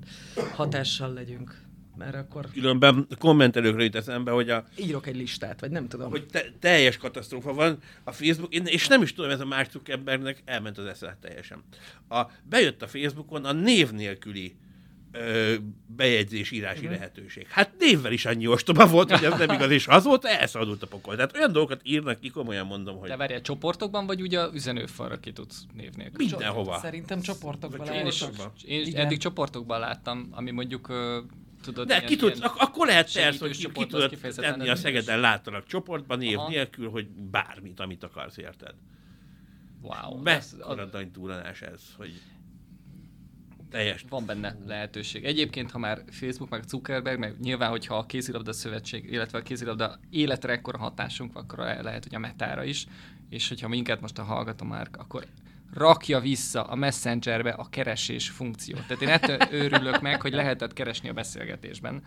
hatással 0.56 1.14
legyünk. 1.14 1.66
Mert 1.98 2.16
akkor 2.16 2.50
Különben 2.54 3.08
kommentelőkről 3.20 3.84
jut 3.84 3.96
eszembe, 3.96 4.32
hogy 4.32 4.50
a 4.50 4.66
írok 4.76 5.08
egy 5.08 5.16
listát, 5.16 5.60
vagy 5.60 5.72
nem 5.72 5.88
tudom. 5.88 6.10
hogy 6.10 6.26
te, 6.26 6.46
teljes 6.60 6.98
katasztrófa 6.98 7.54
van 7.54 7.78
a 8.04 8.12
Facebook, 8.12 8.54
én, 8.54 8.66
és 8.66 8.88
nem 8.88 9.02
is 9.02 9.14
tudom, 9.14 9.32
ez 9.32 9.40
a 9.40 9.46
Mark 9.46 9.72
Zuckerbergnek 9.72 10.42
elment 10.46 10.78
az 10.78 10.86
esze 10.86 11.18
teljesen. 11.22 11.64
A, 12.10 12.22
bejött 12.44 12.82
a 12.82 12.88
Facebookon 12.88 13.46
a 13.46 13.52
név 13.52 13.92
nélküli 13.92 14.56
ö, 15.12 15.56
bejegyzés 15.86 16.52
írási 16.52 16.80
uh-huh. 16.80 16.94
lehetőség. 16.94 17.48
Hát 17.48 17.72
névvel 17.80 18.12
is 18.12 18.26
annyi 18.26 18.48
ostoba 18.48 18.88
volt, 18.88 19.12
hogy 19.12 19.24
ez 19.24 19.38
nem 19.38 19.52
igaz, 19.52 19.72
és 19.72 19.88
az 19.88 20.04
volt, 20.04 20.26
elszabadult 20.26 20.84
a 20.84 20.88
pokol. 20.88 21.16
Tehát 21.16 21.36
olyan 21.36 21.52
dolgokat 21.52 21.82
írnak 21.84 22.20
ki, 22.20 22.30
komolyan 22.30 22.66
mondom, 22.66 22.98
hogy 22.98 23.10
De 23.10 23.18
várjál, 23.18 23.42
csoportokban, 23.42 24.06
vagy 24.06 24.22
ugye 24.22 24.40
a 24.40 24.50
üzenőfalra 24.54 25.20
ki 25.20 25.32
tudsz 25.32 25.66
név 25.74 25.94
nélkül? 25.94 26.26
mindenhova. 26.26 26.80
Szerintem 26.82 27.22
csoportokban. 27.22 27.88
Én 27.88 28.06
is, 28.06 28.24
én 28.66 28.82
is 28.82 28.94
eddig 28.94 29.18
csoportokban 29.18 29.80
láttam, 29.80 30.28
ami 30.32 30.52
mondjuk, 30.52 30.90
ö, 30.90 31.20
tudod, 31.62 31.88
De 31.88 32.02
ki 32.02 32.16
tudsz, 32.16 32.42
ak- 32.42 32.60
akkor 32.62 32.88
lehet 32.88 33.14
persze, 33.14 33.40
hogy 33.46 33.58
ki, 33.58 33.72
ki 33.72 33.82
az 33.82 33.88
tudod 33.88 34.18
tenni 34.36 34.70
a. 34.70 34.76
Szegeden 34.76 35.20
láttanak 35.20 35.66
csoportban 35.66 36.18
név 36.18 36.38
Aha. 36.38 36.50
nélkül, 36.50 36.90
hogy 36.90 37.08
bármit, 37.08 37.80
amit 37.80 38.04
akarsz, 38.04 38.38
érted? 38.38 38.74
Wow. 39.82 40.26
ez- 40.26 40.56
Mekkora 40.58 41.04
duranás 41.12 41.62
ez, 41.62 41.82
hogy 41.98 42.22
Teljes. 43.70 44.06
van 44.10 44.26
benne 44.26 44.56
lehetőség. 44.66 45.26
Egyébként, 45.26 45.72
ha 45.72 45.78
már 45.78 46.04
Facebook, 46.10 46.50
meg 46.50 46.64
Zuckerberg, 46.64 47.20
meg 47.20 47.40
nyilván, 47.40 47.70
hogyha 47.70 47.98
a 47.98 48.06
kézilabda 48.06 48.54
szövetség, 48.54 49.12
illetve 49.12 49.38
a 49.38 49.42
kézilabda 49.42 50.00
életre 50.10 50.52
ekkora 50.52 50.78
hatásunk 50.78 51.36
akkor 51.36 51.58
le- 51.60 51.82
lehet, 51.82 52.04
hogy 52.04 52.16
a 52.16 52.20
metára 52.20 52.64
is, 52.64 52.86
és 53.30 53.48
hogyha 53.48 53.68
minket 53.68 54.02
most 54.02 54.18
a 54.18 54.24
hallgató 54.24 54.66
már, 54.66 54.88
akkor 54.92 55.26
rakja 55.74 56.20
vissza 56.20 56.64
a 56.64 56.76
Messengerbe 56.76 57.50
a 57.50 57.70
keresés 57.70 58.30
funkciót. 58.30 58.88
Tehát 58.88 59.02
én 59.02 59.10
ettől 59.10 59.62
őrülök 59.62 60.02
meg, 60.02 60.22
hogy 60.22 60.34
lehetett 60.34 60.74
keresni 60.74 61.10
a 61.10 61.14
beszélgetésben. 61.14 62.04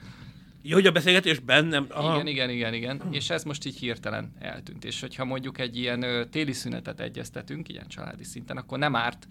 Jó, 0.63 0.75
hogy 0.75 0.87
a 0.87 0.93
beszélgetésben 0.93 1.65
nem... 1.65 1.87
Aha. 1.91 2.15
Igen, 2.15 2.27
igen, 2.27 2.51
igen, 2.51 2.75
igen. 2.75 3.03
És 3.11 3.31
ez 3.31 3.45
most 3.45 3.67
így 3.67 3.79
hirtelen 3.79 4.33
eltűnt. 4.39 4.85
És 4.85 5.01
hogyha 5.01 5.25
mondjuk 5.25 5.59
egy 5.59 5.77
ilyen 5.77 6.03
ö, 6.03 6.25
téli 6.25 6.53
szünetet 6.53 7.01
egyeztetünk, 7.01 7.69
ilyen 7.69 7.89
családi 7.89 8.25
szinten, 8.25 8.57
akkor 8.57 8.79
nem 8.79 8.97
árt 8.97 9.27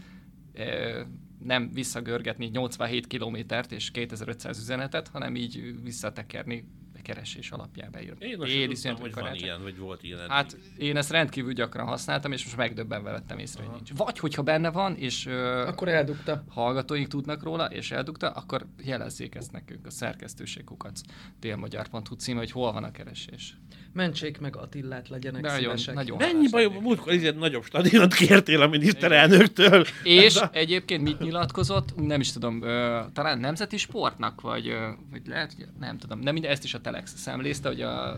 ö, 0.53 1.01
nem 1.43 1.71
visszagörgetni 1.73 2.45
87 2.45 3.07
kilométert 3.07 3.71
és 3.71 3.91
2500 3.91 4.59
üzenetet, 4.59 5.07
hanem 5.07 5.35
így 5.35 5.73
visszatekerni 5.83 6.65
keresés 7.01 7.51
alapján 7.51 7.91
beírni. 7.91 8.25
Én 8.27 8.38
most 8.38 8.51
Téli 8.51 8.73
tudtam, 8.73 8.95
hogy 8.99 9.13
van 9.13 9.35
ilyen, 9.35 9.62
vagy 9.62 9.77
volt 9.77 10.03
ilyen. 10.03 10.19
eddig. 10.19 10.31
Hát 10.31 10.57
én 10.77 10.97
ezt 10.97 11.12
rendkívül 11.12 11.53
gyakran 11.53 11.88
használtam, 11.88 12.31
és 12.31 12.43
most 12.43 12.57
megdöbbenve 12.57 13.12
vettem 13.12 13.38
észre, 13.38 13.63
hogy 13.63 13.73
nincs. 13.75 13.91
Vagy 13.95 14.19
hogyha 14.19 14.41
benne 14.43 14.69
van, 14.71 14.95
és 14.95 15.25
ö, 15.25 15.67
Akkor 15.67 15.88
eldugta. 15.88 16.43
hallgatóink 16.49 17.07
tudnak 17.07 17.43
róla, 17.43 17.65
és 17.65 17.91
eldugta, 17.91 18.29
akkor 18.29 18.65
jelezzék 18.83 19.35
ezt 19.35 19.51
nekünk 19.51 19.85
a 19.85 19.89
szerkesztőségkukac 19.89 21.01
délmagyar.hu 21.39 22.15
címe, 22.15 22.38
hogy 22.39 22.51
hol 22.51 22.71
van 22.71 22.83
a 22.83 22.91
keresés. 22.91 23.57
Mentsék 23.93 24.39
meg 24.39 24.55
Attillát, 24.55 25.09
legyenek 25.09 25.41
Nagyon, 25.41 25.57
szívesek. 25.59 25.93
nagyon 25.95 26.17
Mennyi 26.17 26.49
baj, 26.49 26.65
múltkor 26.81 27.13
izé 27.13 27.29
nagyobb 27.29 27.63
stadiont 27.63 28.13
kértél 28.13 28.62
a 28.62 28.67
miniszterelnöktől. 28.67 29.85
És 30.03 30.39
egyébként 30.51 31.03
mit 31.03 31.19
nyilatkozott? 31.19 31.95
Nem 31.95 32.19
is 32.19 32.31
tudom, 32.31 32.62
ö, 32.62 32.99
talán 33.13 33.39
nemzeti 33.39 33.77
sportnak, 33.77 34.41
vagy, 34.41 34.67
ö, 34.67 34.89
vagy 35.12 35.21
lehet, 35.27 35.55
nem 35.79 35.97
tudom, 35.97 36.19
nem 36.19 36.33
minden, 36.33 36.51
ezt 36.51 36.63
is 36.63 36.73
a 36.73 36.81
Telex 36.89 37.13
szemlézte, 37.15 37.67
hogy 37.67 37.82
a 37.82 38.17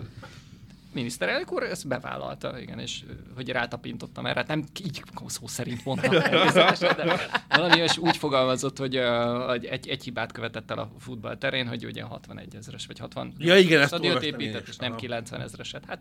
miniszterelnök 0.94 1.52
úr 1.52 1.64
ezt 1.64 1.88
bevállalta, 1.88 2.60
igen, 2.60 2.80
és 2.80 3.04
hogy 3.36 3.50
rátapintottam 3.50 4.26
erre, 4.26 4.40
hát 4.40 4.48
nem 4.48 4.64
így 4.86 5.02
szó 5.28 5.48
szerint 5.48 5.86
mondtam, 5.86 6.12
de 6.12 7.30
valami 7.50 7.74
olyas 7.74 7.98
úgy 7.98 8.18
fogalmazott, 8.18 8.78
hogy, 8.78 9.02
hogy 9.48 9.66
egy, 9.66 9.88
egy 9.88 10.04
hibát 10.04 10.32
követett 10.32 10.72
el 10.72 10.78
a 10.78 10.92
futball 11.00 11.38
terén, 11.38 11.68
hogy 11.68 11.86
ugye 11.86 12.04
61 12.04 12.56
ezeres, 12.56 12.86
vagy 12.86 13.00
60 13.00 13.34
Ja, 13.38 13.58
igen, 13.58 13.82
ezt 13.82 13.94
épített, 13.94 14.62
is. 14.62 14.70
és 14.70 14.78
nem 14.78 14.92
Aha. 14.92 15.00
90 15.00 15.42
ezereset. 15.42 15.86
Hát 15.86 16.00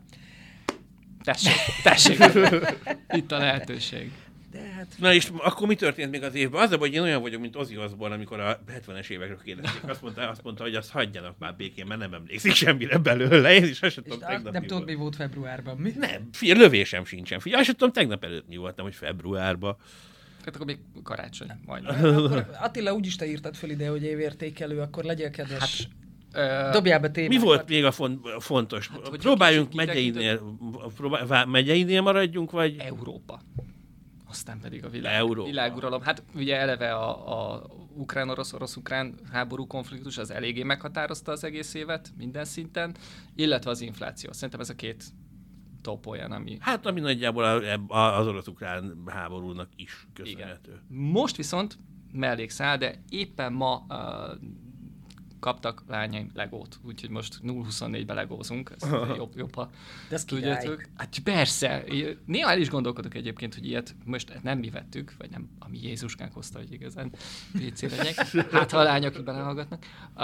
tessék, 1.23 1.83
tessék, 1.83 2.19
itt 3.19 3.33
a 3.33 3.39
lehetőség. 3.39 4.13
De 4.51 4.73
hát 4.77 4.87
Na 4.99 5.15
és 5.15 5.31
akkor 5.39 5.67
mi 5.69 5.75
történt 5.75 6.11
még 6.11 6.23
az 6.23 6.35
évben? 6.35 6.63
Az 6.63 6.71
a 6.73 6.77
hogy 6.77 6.93
én 6.93 7.01
olyan 7.01 7.21
vagyok, 7.21 7.41
mint 7.41 7.57
Ozzy 7.57 7.77
Osbourne, 7.77 8.15
amikor 8.15 8.41
a 8.41 8.61
70-es 8.87 9.09
évekről 9.11 9.41
kérdezték. 9.45 9.89
Azt 9.89 10.03
mondta, 10.03 10.29
azt 10.29 10.43
mondta, 10.43 10.63
hogy 10.63 10.75
azt 10.75 10.91
hagyjanak 10.91 11.39
már 11.39 11.57
békén, 11.57 11.87
mert 11.87 12.01
nem 12.01 12.15
emlékszik 12.15 12.53
semmire 12.53 12.99
belőle. 12.99 13.55
Én 13.55 13.65
is 13.65 13.83
azt 13.83 13.95
tudom, 13.95 14.19
tegnap 14.19 14.53
nem 14.53 14.63
mi 14.63 14.69
tudod, 14.69 14.83
volt. 14.83 14.87
mi 14.87 14.95
volt 14.95 15.17
februárban. 15.17 15.77
Mi? 15.77 15.93
Nem, 15.97 16.29
fia, 16.33 16.55
lövésem 16.55 17.05
sincsen. 17.05 17.41
Figyelj, 17.41 17.61
azt 17.61 17.69
sem 17.71 17.79
tudom, 17.79 17.95
tegnap 17.95 18.25
előtt 18.25 18.49
mi 18.49 18.57
voltam, 18.57 18.85
hogy 18.85 18.95
februárban. 18.95 19.77
Hát 20.45 20.55
akkor 20.55 20.67
még 20.67 20.79
karácsony, 21.03 21.49
majd. 21.67 21.85
Akkor 21.87 22.51
Attila, 22.61 22.95
úgyis 22.95 23.17
te 23.17 23.27
írtad 23.27 23.55
föl 23.55 23.71
ide, 23.71 23.89
hogy 23.89 24.03
évértékelő, 24.03 24.81
akkor 24.81 25.05
legyél 25.05 25.31
kedves. 25.31 25.89
Hát, 26.33 26.73
Dobjál 26.73 27.01
be 27.01 27.11
témákat. 27.11 27.39
Mi 27.39 27.45
volt 27.45 27.69
még 27.69 27.85
a 27.85 27.91
font, 27.91 28.29
fontos? 28.39 28.89
Hát, 28.89 29.17
Próbáljunk 29.17 29.75
megyeinél, 29.75 30.57
próbál, 30.97 31.47
megyeinél 31.47 32.01
maradjunk, 32.01 32.51
vagy? 32.51 32.77
Európa. 32.79 33.41
Aztán 34.31 34.61
pedig 34.61 34.85
a 34.85 34.89
világ, 34.89 35.15
Európa. 35.15 35.49
világuralom. 35.49 36.03
Hát 36.03 36.23
ugye 36.35 36.57
eleve 36.57 36.95
a, 36.95 37.53
a 37.53 37.67
ukrán-orosz, 37.95 38.53
orosz-ukrán 38.53 39.15
háború 39.33 39.67
konfliktus 39.67 40.19
az 40.19 40.31
eléggé 40.31 40.63
meghatározta 40.63 41.33
az 41.33 41.45
egész 41.45 41.75
évet 41.75 42.13
minden 42.17 42.45
szinten, 42.45 42.95
illetve 43.35 43.71
az 43.71 43.81
infláció. 43.81 44.33
Szerintem 44.33 44.61
ez 44.61 44.71
a 44.71 44.75
két 44.75 45.05
top 45.83 46.07
olyan, 46.07 46.33
ami... 46.33 46.57
Hát, 46.61 46.87
ami 46.87 47.01
nagyjából 47.01 47.45
az 47.89 48.27
orosz-ukrán 48.27 49.03
háborúnak 49.07 49.69
is 49.77 50.07
köszönhető. 50.13 50.81
Most 50.89 51.37
viszont 51.37 51.79
mellékszál, 52.13 52.79
de 52.79 53.03
éppen 53.09 53.53
ma 53.53 53.87
uh, 53.89 53.97
kaptak 55.41 55.83
lányaim 55.89 56.31
legót, 56.35 56.79
úgyhogy 56.87 57.11
most 57.11 57.41
0-24-be 57.47 58.15
legózunk, 58.15 58.73
ez 58.81 58.89
jobb, 59.17 59.37
jobb, 59.37 59.55
ha 59.55 59.71
De 60.09 60.15
ez 60.15 60.25
király. 60.25 60.41
tudjátok. 60.59 60.89
Hát 60.97 61.19
persze, 61.25 61.85
néha 62.27 62.51
el 62.51 62.59
is 62.61 62.69
gondolkodok 62.69 63.15
egyébként, 63.15 63.55
hogy 63.55 63.67
ilyet 63.67 63.95
most 64.05 64.39
nem 64.43 64.59
mi 64.59 64.71
vettük, 64.71 65.15
vagy 65.19 65.31
nem, 65.31 65.49
ami 65.59 65.79
Jézuskánk 65.83 66.33
hozta, 66.33 66.59
hogy 66.59 66.73
igazán 66.73 67.11
PC 67.53 67.83
legyek. 67.83 68.15
Hát 68.51 68.71
ha 68.71 68.79
a 68.79 68.83
lányok 68.83 69.17
itt 69.19 69.25
belehallgatnak. 69.25 69.85
Uh, 70.15 70.23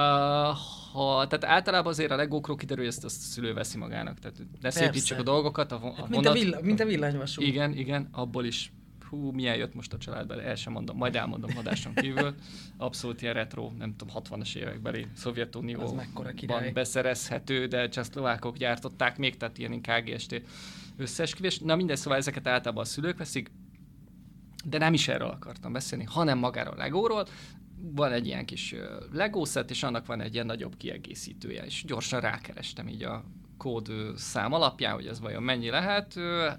ha, 0.93 1.27
tehát 1.27 1.45
általában 1.45 1.93
azért 1.93 2.11
a 2.11 2.17
legókról 2.17 2.57
kiderül, 2.57 2.85
hogy 2.85 2.93
ezt 2.93 3.05
a 3.05 3.09
szülő 3.09 3.55
veszi 3.55 3.79
magának, 3.79 4.19
tehát 4.19 4.39
ne 4.61 4.71
szépítsük 4.71 5.19
a 5.19 5.23
dolgokat, 5.23 5.73
a, 5.73 5.79
vo- 5.79 5.99
a 5.99 6.07
Mint 6.09 6.27
a, 6.27 6.29
vonat, 6.31 6.33
vill- 6.43 6.61
mint 6.63 6.81
a 6.81 6.85
villanyvasút. 6.85 7.45
igen, 7.47 7.73
igen, 7.77 8.09
abból 8.13 8.45
is. 8.45 8.73
Hú, 9.11 9.31
milyen 9.31 9.57
jött 9.57 9.75
most 9.75 9.93
a 9.93 9.99
családban, 9.99 10.41
el 10.41 10.55
sem 10.55 10.73
mondom, 10.73 10.97
majd 10.97 11.17
elmondom 11.17 11.57
adáson 11.57 11.95
kívül. 11.95 12.35
Abszolút 12.77 13.23
ilyen 13.23 13.35
retro, 13.35 13.71
nem 13.79 13.97
tudom, 13.97 14.17
60-as 14.19 14.57
évekbeli 14.57 15.07
Szovjetunióban 15.15 16.73
beszerezhető, 16.73 17.67
de 17.67 17.89
csehszlovákok 17.89 18.57
gyártották 18.57 19.19
még, 19.19 19.37
tehát 19.37 19.59
ilyen 19.59 19.81
KGST 19.81 20.43
összeesküvés. 20.97 21.59
Na 21.59 21.77
mindegy, 21.77 21.97
szóval 21.97 22.19
ezeket 22.19 22.47
általában 22.47 22.83
a 22.83 22.87
szülők 22.87 23.19
veszik, 23.19 23.51
de 24.65 24.79
nem 24.79 24.93
is 24.93 25.09
erről 25.09 25.29
akartam 25.29 25.73
beszélni, 25.73 26.05
hanem 26.05 26.39
magáról 26.39 26.75
a 26.75 26.77
Legóról. 26.77 27.27
Van 27.79 28.13
egy 28.13 28.27
ilyen 28.27 28.47
kis 28.47 28.75
set, 29.45 29.71
és 29.71 29.83
annak 29.83 30.07
van 30.07 30.21
egy 30.21 30.35
ilyen 30.35 30.47
nagyobb 30.47 30.77
kiegészítője, 30.77 31.65
és 31.65 31.85
gyorsan 31.87 32.21
rákerestem 32.21 32.89
így 32.89 33.03
a 33.03 33.25
kód 33.57 33.91
szám 34.17 34.53
alapján, 34.53 34.95
hogy 34.95 35.07
ez 35.07 35.21
vajon 35.21 35.43
mennyi 35.43 35.71
lehet. 35.71 36.17
Ö, 36.17 36.51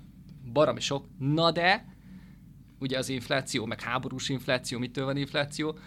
Baromi 0.53 0.79
sok. 0.79 1.05
Na 1.19 1.51
de, 1.51 1.96
ugye 2.79 2.97
az 2.97 3.09
infláció, 3.09 3.65
meg 3.65 3.81
háborús 3.81 4.29
infláció, 4.29 4.79
mitől 4.79 5.05
van 5.05 5.17
infláció? 5.17 5.77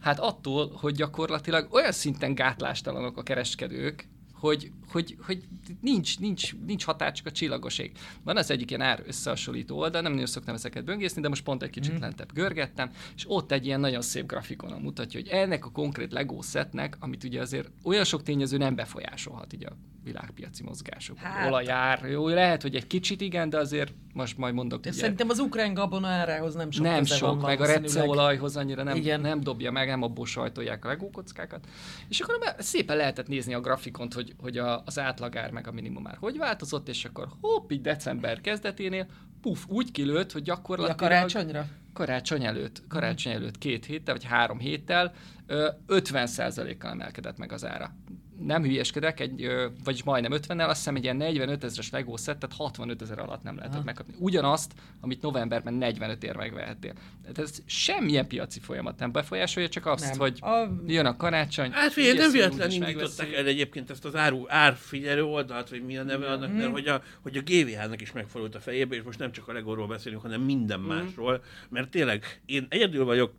Hát 0.00 0.18
attól, 0.18 0.70
hogy 0.74 0.94
gyakorlatilag 0.94 1.72
olyan 1.72 1.92
szinten 1.92 2.34
gátlástalanok 2.34 3.16
a 3.16 3.22
kereskedők, 3.22 4.08
hogy, 4.32 4.70
hogy, 4.88 5.16
hogy 5.20 5.42
nincs, 5.80 6.18
nincs, 6.18 6.54
nincs 6.66 6.84
határ, 6.84 7.12
csak 7.12 7.26
a 7.26 7.30
csillagoség. 7.30 7.92
Van 8.24 8.36
az 8.36 8.50
egyik 8.50 8.70
ilyen 8.70 8.82
ár 8.82 9.02
összehasonlító 9.06 9.78
oldal, 9.78 10.02
nem 10.02 10.12
nagyon 10.12 10.26
szoktam 10.26 10.54
ezeket 10.54 10.84
böngészni, 10.84 11.22
de 11.22 11.28
most 11.28 11.44
pont 11.44 11.62
egy 11.62 11.70
kicsit 11.70 11.92
mm. 11.92 12.00
lentebb 12.00 12.32
görgettem, 12.32 12.90
és 13.16 13.24
ott 13.28 13.52
egy 13.52 13.66
ilyen 13.66 13.80
nagyon 13.80 14.02
szép 14.02 14.26
grafikonon 14.26 14.80
mutatja, 14.80 15.20
hogy 15.20 15.28
ennek 15.28 15.64
a 15.64 15.70
konkrét 15.70 16.12
Lego 16.12 16.42
setnek, 16.42 16.96
amit 17.00 17.24
ugye 17.24 17.40
azért 17.40 17.68
olyan 17.82 18.04
sok 18.04 18.22
tényező 18.22 18.56
nem 18.56 18.74
befolyásolhat 18.74 19.52
így 19.52 19.64
a 19.64 19.76
világpiaci 20.06 20.62
mozgások. 20.62 21.18
Hát- 21.18 21.48
olajár, 21.48 22.10
jó, 22.10 22.28
lehet, 22.28 22.62
hogy 22.62 22.74
egy 22.74 22.86
kicsit 22.86 23.20
igen, 23.20 23.48
de 23.48 23.58
azért 23.58 23.92
most 24.12 24.38
majd 24.38 24.54
mondok. 24.54 24.80
De 24.80 24.88
ugye, 24.88 24.98
szerintem 24.98 25.28
az 25.28 25.38
ukrán 25.38 25.74
gabona 25.74 26.08
árához 26.08 26.54
nem 26.54 26.70
sok 26.70 26.84
nem 26.84 27.04
sok, 27.04 27.20
van 27.20 27.36
meg 27.36 27.60
a 27.60 27.66
receolajhoz 27.66 28.56
annyira 28.56 28.82
nem, 28.82 28.96
Igen. 28.96 29.20
nem 29.20 29.40
dobja 29.40 29.70
meg, 29.70 29.88
nem 29.88 30.02
abból 30.02 30.26
sajtolják 30.26 30.84
a 30.84 30.88
legókockákat. 30.88 31.66
És 32.08 32.20
akkor 32.20 32.54
szépen 32.58 32.96
lehetett 32.96 33.26
nézni 33.26 33.54
a 33.54 33.60
grafikont, 33.60 34.14
hogy, 34.14 34.34
hogy 34.38 34.58
a, 34.58 34.82
az 34.84 34.98
átlagár 34.98 35.50
meg 35.50 35.66
a 35.66 35.72
minimumár 35.72 36.16
hogy 36.20 36.38
változott, 36.38 36.88
és 36.88 37.04
akkor 37.04 37.28
hopp, 37.40 37.70
így 37.70 37.80
december 37.80 38.40
kezdeténél, 38.40 39.06
puf, 39.40 39.64
úgy 39.68 39.90
kilőtt, 39.90 40.32
hogy 40.32 40.42
gyakorlatilag 40.42 40.98
karácsonyra? 40.98 41.66
karácsony 41.92 42.44
előtt, 42.44 42.82
karácsony 42.88 43.32
előtt 43.32 43.58
két 43.58 43.84
héttel, 43.84 44.14
vagy 44.14 44.24
három 44.24 44.58
héttel 44.58 45.12
ö, 45.46 45.68
50%-kal 45.88 46.90
emelkedett 46.90 47.38
meg 47.38 47.52
az 47.52 47.64
ára. 47.66 47.94
Nem 48.40 48.62
hülyeskedek, 48.62 49.20
egy, 49.20 49.46
vagyis 49.84 50.02
majdnem 50.02 50.32
50-nel, 50.40 50.66
azt 50.68 50.76
hiszem 50.76 50.94
egy 50.96 51.02
ilyen 51.02 51.16
45 51.16 51.64
ezeres 51.64 51.90
Lego 51.90 52.16
set, 52.16 52.38
tehát 52.38 52.56
65 52.56 53.02
ezer 53.02 53.18
alatt 53.18 53.42
nem 53.42 53.54
lehetett 53.56 53.74
Aha. 53.76 53.84
megkapni. 53.84 54.14
Ugyanazt, 54.18 54.72
amit 55.00 55.22
novemberben 55.22 55.74
45 55.74 56.22
ér 56.24 56.36
megvehettél. 56.36 56.92
Tehát 57.20 57.38
ez 57.38 57.58
semmilyen 57.66 58.26
piaci 58.26 58.60
folyamat 58.60 58.98
nem 58.98 59.12
befolyásolja, 59.12 59.68
csak 59.68 59.86
azt, 59.86 60.08
Nem. 60.10 60.18
hogy 60.18 60.38
A- 60.40 60.68
jön 60.86 61.06
a 61.06 61.16
karácsony. 61.16 61.70
Hát 61.70 61.92
figyelj, 61.92 62.16
nem 62.18 62.30
véletlen 62.32 62.70
indították 62.70 63.32
el 63.32 63.46
egyébként 63.46 63.90
ezt 63.90 64.04
az 64.04 64.16
áru, 64.16 64.44
árfigyelő 64.48 65.24
oldalt, 65.24 65.68
vagy 65.70 65.84
mi 65.84 65.96
a 65.96 66.02
neve 66.02 66.26
annak, 66.30 66.48
Mhm. 66.48 66.58
mert 66.58 66.70
hogy 66.70 66.86
a, 66.86 67.02
hogy 67.22 67.36
a 67.36 67.40
GVH-nak 67.44 68.00
is 68.00 68.12
megfordult 68.12 68.54
a 68.54 68.60
fejébe, 68.60 68.94
és 68.96 69.02
most 69.02 69.18
nem 69.18 69.32
csak 69.32 69.48
a 69.48 69.52
Legóról 69.52 69.86
beszélünk, 69.86 70.22
hanem 70.22 70.40
minden 70.40 70.80
Mhm. 70.80 70.88
másról, 70.88 71.42
mert 71.68 71.88
tényleg 71.90 72.40
én 72.46 72.66
egyedül 72.68 73.04
vagyok, 73.04 73.32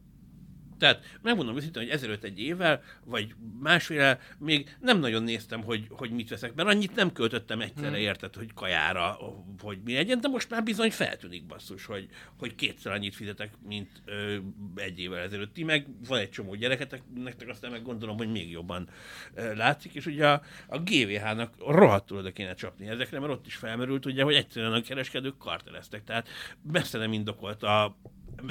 tehát 0.77 1.17
megmondom 1.21 1.55
őszintén, 1.55 1.81
hogy 1.83 1.91
ezelőtt 1.91 2.23
egy 2.23 2.39
évvel, 2.39 2.83
vagy 3.05 3.35
másféle 3.61 4.19
még 4.39 4.75
nem 4.79 4.99
nagyon 4.99 5.23
néztem, 5.23 5.63
hogy, 5.63 5.85
hogy 5.89 6.11
mit 6.11 6.29
veszek, 6.29 6.53
mert 6.55 6.69
annyit 6.69 6.95
nem 6.95 7.11
költöttem 7.11 7.61
egyszerre, 7.61 7.89
Mhm. 7.89 7.97
érted, 7.99 8.35
hogy 8.35 8.53
kajára, 8.53 9.17
hogy 9.61 9.79
mi 9.83 9.93
legyen, 9.93 10.21
de 10.21 10.27
most 10.27 10.49
már 10.49 10.63
bizony 10.63 10.91
feltűnik 10.91 11.45
basszus, 11.45 11.85
hogy, 11.85 12.07
hogy 12.37 12.55
kétszer 12.55 12.91
annyit 12.91 13.15
fizetek, 13.15 13.51
mint 13.67 14.01
ö, 14.05 14.37
egy 14.75 14.99
évvel 14.99 15.19
ezelőtt. 15.19 15.53
Ti 15.53 15.63
meg 15.63 15.87
van 16.07 16.19
egy 16.19 16.29
csomó 16.29 16.55
gyereketek, 16.55 17.01
nektek 17.15 17.47
aztán 17.47 17.71
meg 17.71 17.81
gondolom, 17.83 18.17
hogy 18.17 18.31
még 18.31 18.51
jobban 18.51 18.89
ö, 19.33 19.55
látszik, 19.55 19.93
és 19.93 20.05
ugye 20.05 20.27
a, 20.27 20.41
a 20.67 20.79
GVH-nak 20.79 21.53
rohadtul 21.67 22.17
oda 22.17 22.31
kéne 22.31 22.53
csapni 22.53 22.87
ezekre, 22.87 23.19
mert 23.19 23.31
ott 23.31 23.45
is 23.45 23.55
felmerült 23.55 24.05
ugye, 24.05 24.23
hogy 24.23 24.35
egyszerűen 24.35 24.73
a 24.73 24.81
kereskedők 24.81 25.37
karteleztek, 25.37 26.03
tehát 26.03 26.27
messze 26.71 26.97
nem 26.97 27.13
indokolt 27.13 27.63
a 27.63 27.97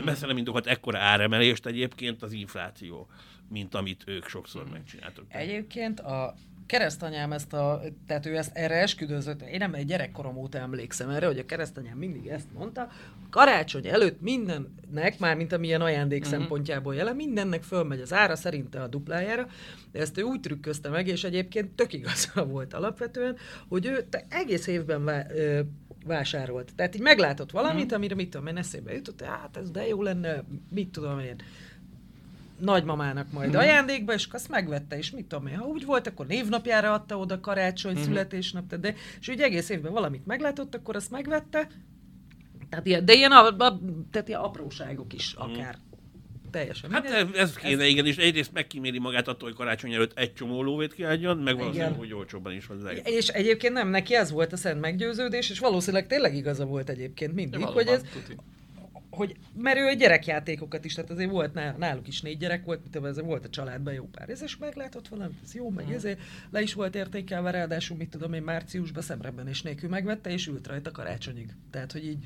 messze 0.05 0.27
nem 0.27 0.37
indokolt 0.37 0.66
ekkora 0.66 0.99
áremelést 0.99 1.66
egyébként 1.66 2.22
az 2.22 2.33
infláció, 2.33 3.09
mint 3.49 3.75
amit 3.75 4.03
ők 4.07 4.29
sokszor 4.29 4.68
megcsináltak. 4.72 5.25
Egyébként 5.29 6.01
a 6.01 6.35
keresztanyám 6.66 7.33
ezt 7.33 7.53
a, 7.53 7.83
tehát 8.07 8.27
ő 8.27 8.37
ezt 8.37 8.57
erre 8.57 8.75
esküdözött, 8.75 9.42
én 9.42 9.59
nem 9.59 9.75
egy 9.75 9.87
gyerekkorom 9.87 10.37
óta 10.37 10.59
emlékszem 10.59 11.11
erre, 11.11 11.27
hogy 11.27 11.38
a 11.38 11.46
keresztanyám 11.46 11.99
mindig 11.99 12.27
ezt 12.27 12.53
mondta, 12.53 12.88
karácsony 13.31 13.87
előtt 13.87 14.20
mindennek, 14.20 15.18
már 15.18 15.37
mint 15.37 15.53
amilyen 15.53 15.81
ajándék 15.81 16.25
uh-huh. 16.25 16.38
szempontjából 16.38 16.94
jelen, 16.94 17.16
mindennek 17.16 17.62
fölmegy 17.62 18.01
az 18.01 18.12
ára, 18.12 18.37
szerinte 18.37 18.83
a 18.83 18.87
duplájára, 18.87 19.46
de 19.92 20.01
ezt 20.01 20.18
ő 20.18 20.22
úgy 20.22 20.40
trükközte 20.40 20.88
meg, 20.88 21.07
és 21.07 21.25
egyébként 21.25 21.70
tök 21.70 21.92
igaza 21.92 22.44
volt 22.55 22.75
alapvetően, 22.75 23.37
hogy 23.68 23.87
ő 23.87 24.07
te 24.11 24.27
egész 24.29 24.66
évben 24.66 25.05
vá- 25.05 25.33
vásárolt. 26.07 26.73
Tehát 26.77 26.95
így 26.95 27.01
meglátott 27.01 27.51
valamit, 27.51 27.92
amire 27.92 28.14
mit 28.14 28.31
tudom 28.31 28.47
én 28.47 28.57
eszébe 28.57 28.92
jutott, 28.95 29.23
hát 29.23 29.57
ez 29.57 29.71
de 29.71 29.87
jó 29.87 30.03
lenne, 30.03 30.42
mit 30.71 30.88
tudom 30.88 31.19
én, 31.19 31.37
nagymamának 32.59 33.33
majd 33.33 33.49
Mhm. 33.49 33.57
mm. 33.57 33.61
ajándékba, 33.61 34.12
és 34.12 34.29
azt 34.33 34.49
megvette, 34.49 34.99
és 34.99 35.11
mit 35.11 35.27
tudom 35.27 35.47
én, 35.47 35.57
ha 35.57 35.66
úgy 35.66 35.85
volt, 35.85 36.07
akkor 36.07 36.27
névnapjára 36.27 36.92
adta 36.92 37.19
oda 37.19 37.40
karácsony, 37.40 37.92
Mhm. 37.92 38.01
mm. 38.01 38.05
születésnap, 38.05 38.75
de, 38.75 38.95
és 39.21 39.29
úgy 39.29 39.40
egész 39.40 39.69
évben 39.69 39.92
valamit 39.92 40.27
meglátott, 40.27 40.75
akkor 40.75 40.97
azt 40.97 41.11
megvette, 41.11 41.69
tehát 42.71 42.87
ilyen, 42.87 43.05
de 43.05 43.12
ilyen, 43.12 43.33
a, 43.33 43.47
a, 43.47 43.81
tehát 44.11 44.29
ilyen 44.29 44.40
apróságok 44.40 45.12
is 45.12 45.33
akár. 45.33 45.79
Teljesen. 46.57 46.90
Hát 46.90 47.03
mindegy. 47.03 47.35
ez, 47.35 47.49
ez 47.49 47.55
kéne, 47.55 47.87
igen, 47.87 48.07
és 48.07 48.16
egyrészt 48.16 48.53
megkíméli 48.53 48.99
magát 48.99 49.29
attól, 49.29 49.49
hogy 49.49 49.57
karácsony 49.59 49.92
előtt 49.92 50.19
egy 50.19 50.35
csomó 50.35 50.62
lóvét 50.62 50.95
kiadjon, 50.95 51.37
meg 51.37 51.57
valószínűleg, 51.57 51.88
Igen. 51.90 51.99
hogy 51.99 52.12
olcsóbban 52.12 52.53
is 52.53 52.66
hozzá. 52.66 52.90
És 52.90 53.29
egyébként 53.29 53.73
nem, 53.73 53.88
neki 53.88 54.14
ez 54.14 54.31
volt 54.31 54.53
a 54.53 54.57
szent 54.57 54.81
meggyőződés, 54.81 55.51
és 55.51 55.59
valószínűleg 55.59 56.07
tényleg 56.07 56.35
igaza 56.35 56.64
volt 56.64 56.88
egyébként 56.88 57.35
mindig, 57.35 57.61
Valóban, 57.61 57.85
hogy 57.85 57.92
ez, 57.92 58.01
tuti. 58.12 58.37
hogy, 59.11 59.35
mert 59.57 59.79
ő 59.79 59.87
egy 59.87 59.99
gyerekjátékokat 59.99 60.85
is, 60.85 60.95
tehát 60.95 61.11
azért 61.11 61.31
volt 61.31 61.55
nál- 61.55 61.77
náluk 61.77 62.09
is 62.09 62.21
négy 62.21 62.38
gyerek 62.38 62.64
volt, 62.64 62.81
mint 62.83 63.07
ezért 63.07 63.27
volt 63.27 63.45
a 63.45 63.49
családban 63.49 63.92
jó 63.92 64.05
pár. 64.05 64.29
Ez 64.29 64.42
és 64.42 64.57
meglátott 64.57 65.09
valamit, 65.09 65.38
ez 65.45 65.55
jó, 65.55 65.71
meg 65.71 65.90
ezért 65.92 66.21
le 66.51 66.61
is 66.62 66.75
volt 66.75 66.95
értékelve, 66.95 67.51
ráadásul 67.51 67.97
mit 67.97 68.11
tudom 68.11 68.33
én 68.33 68.42
márciusban 68.42 69.03
szemrebben 69.03 69.49
és 69.49 69.62
nélkül 69.62 69.88
megvette, 69.88 70.31
és 70.31 70.47
ült 70.47 70.66
rajta 70.66 70.90
karácsonyig. 70.90 71.49
Tehát, 71.71 71.92
hogy 71.92 72.07
így 72.07 72.25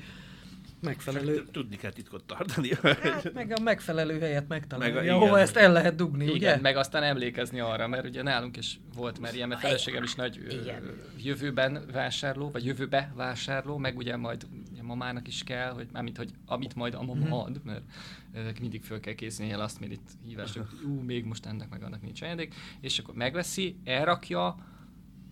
megfelelő, 0.81 1.43
Tudni 1.51 1.75
kell 1.75 1.91
titkot 1.91 2.23
tartani. 2.23 2.69
hát 2.81 3.33
meg 3.33 3.51
a 3.55 3.61
megfelelő 3.61 4.19
helyet 4.19 4.47
megtalálni, 4.47 4.93
Meg 4.93 5.07
a- 5.07 5.11
ahova 5.11 5.25
igen. 5.27 5.39
ezt 5.39 5.55
el 5.55 5.71
lehet 5.71 5.95
dugni, 5.95 6.23
Igen, 6.23 6.35
ugye? 6.35 6.57
meg 6.61 6.75
aztán 6.77 7.03
emlékezni 7.03 7.59
arra, 7.59 7.87
mert 7.87 8.05
ugye 8.05 8.21
nálunk 8.23 8.57
is 8.57 8.79
volt 8.95 9.19
már 9.19 9.33
ilyen, 9.35 9.47
mert 9.47 9.61
feleségem 9.61 10.03
is 10.03 10.15
nagy 10.15 10.39
Igen. 10.49 10.91
jövőben 11.23 11.85
vásárló, 11.91 12.49
vagy 12.49 12.65
jövőbe 12.65 13.11
vásárló, 13.15 13.77
meg 13.77 13.97
ugye 13.97 14.15
majd 14.17 14.47
a 14.79 14.83
mamának 14.83 15.27
is 15.27 15.43
kell, 15.43 15.71
hogy 15.71 15.87
mármint, 15.91 16.17
hogy 16.17 16.31
amit 16.45 16.75
majd 16.75 16.93
a 16.93 17.03
mama 17.03 17.43
ad, 17.43 17.61
mert 17.63 18.59
mindig 18.59 18.83
föl 18.83 18.99
kell 18.99 19.13
készülni 19.13 19.51
el 19.51 19.61
azt, 19.61 19.79
mint 19.79 19.91
itt 19.91 20.09
hívás, 20.27 20.53
hogy 20.53 20.65
ú, 20.89 20.99
még 20.99 21.25
most 21.25 21.45
ennek 21.45 21.69
meg 21.69 21.83
annak 21.83 22.01
nincs 22.01 22.21
ajándék, 22.21 22.53
és 22.81 22.99
akkor 22.99 23.13
megveszi, 23.15 23.75
elrakja, 23.83 24.55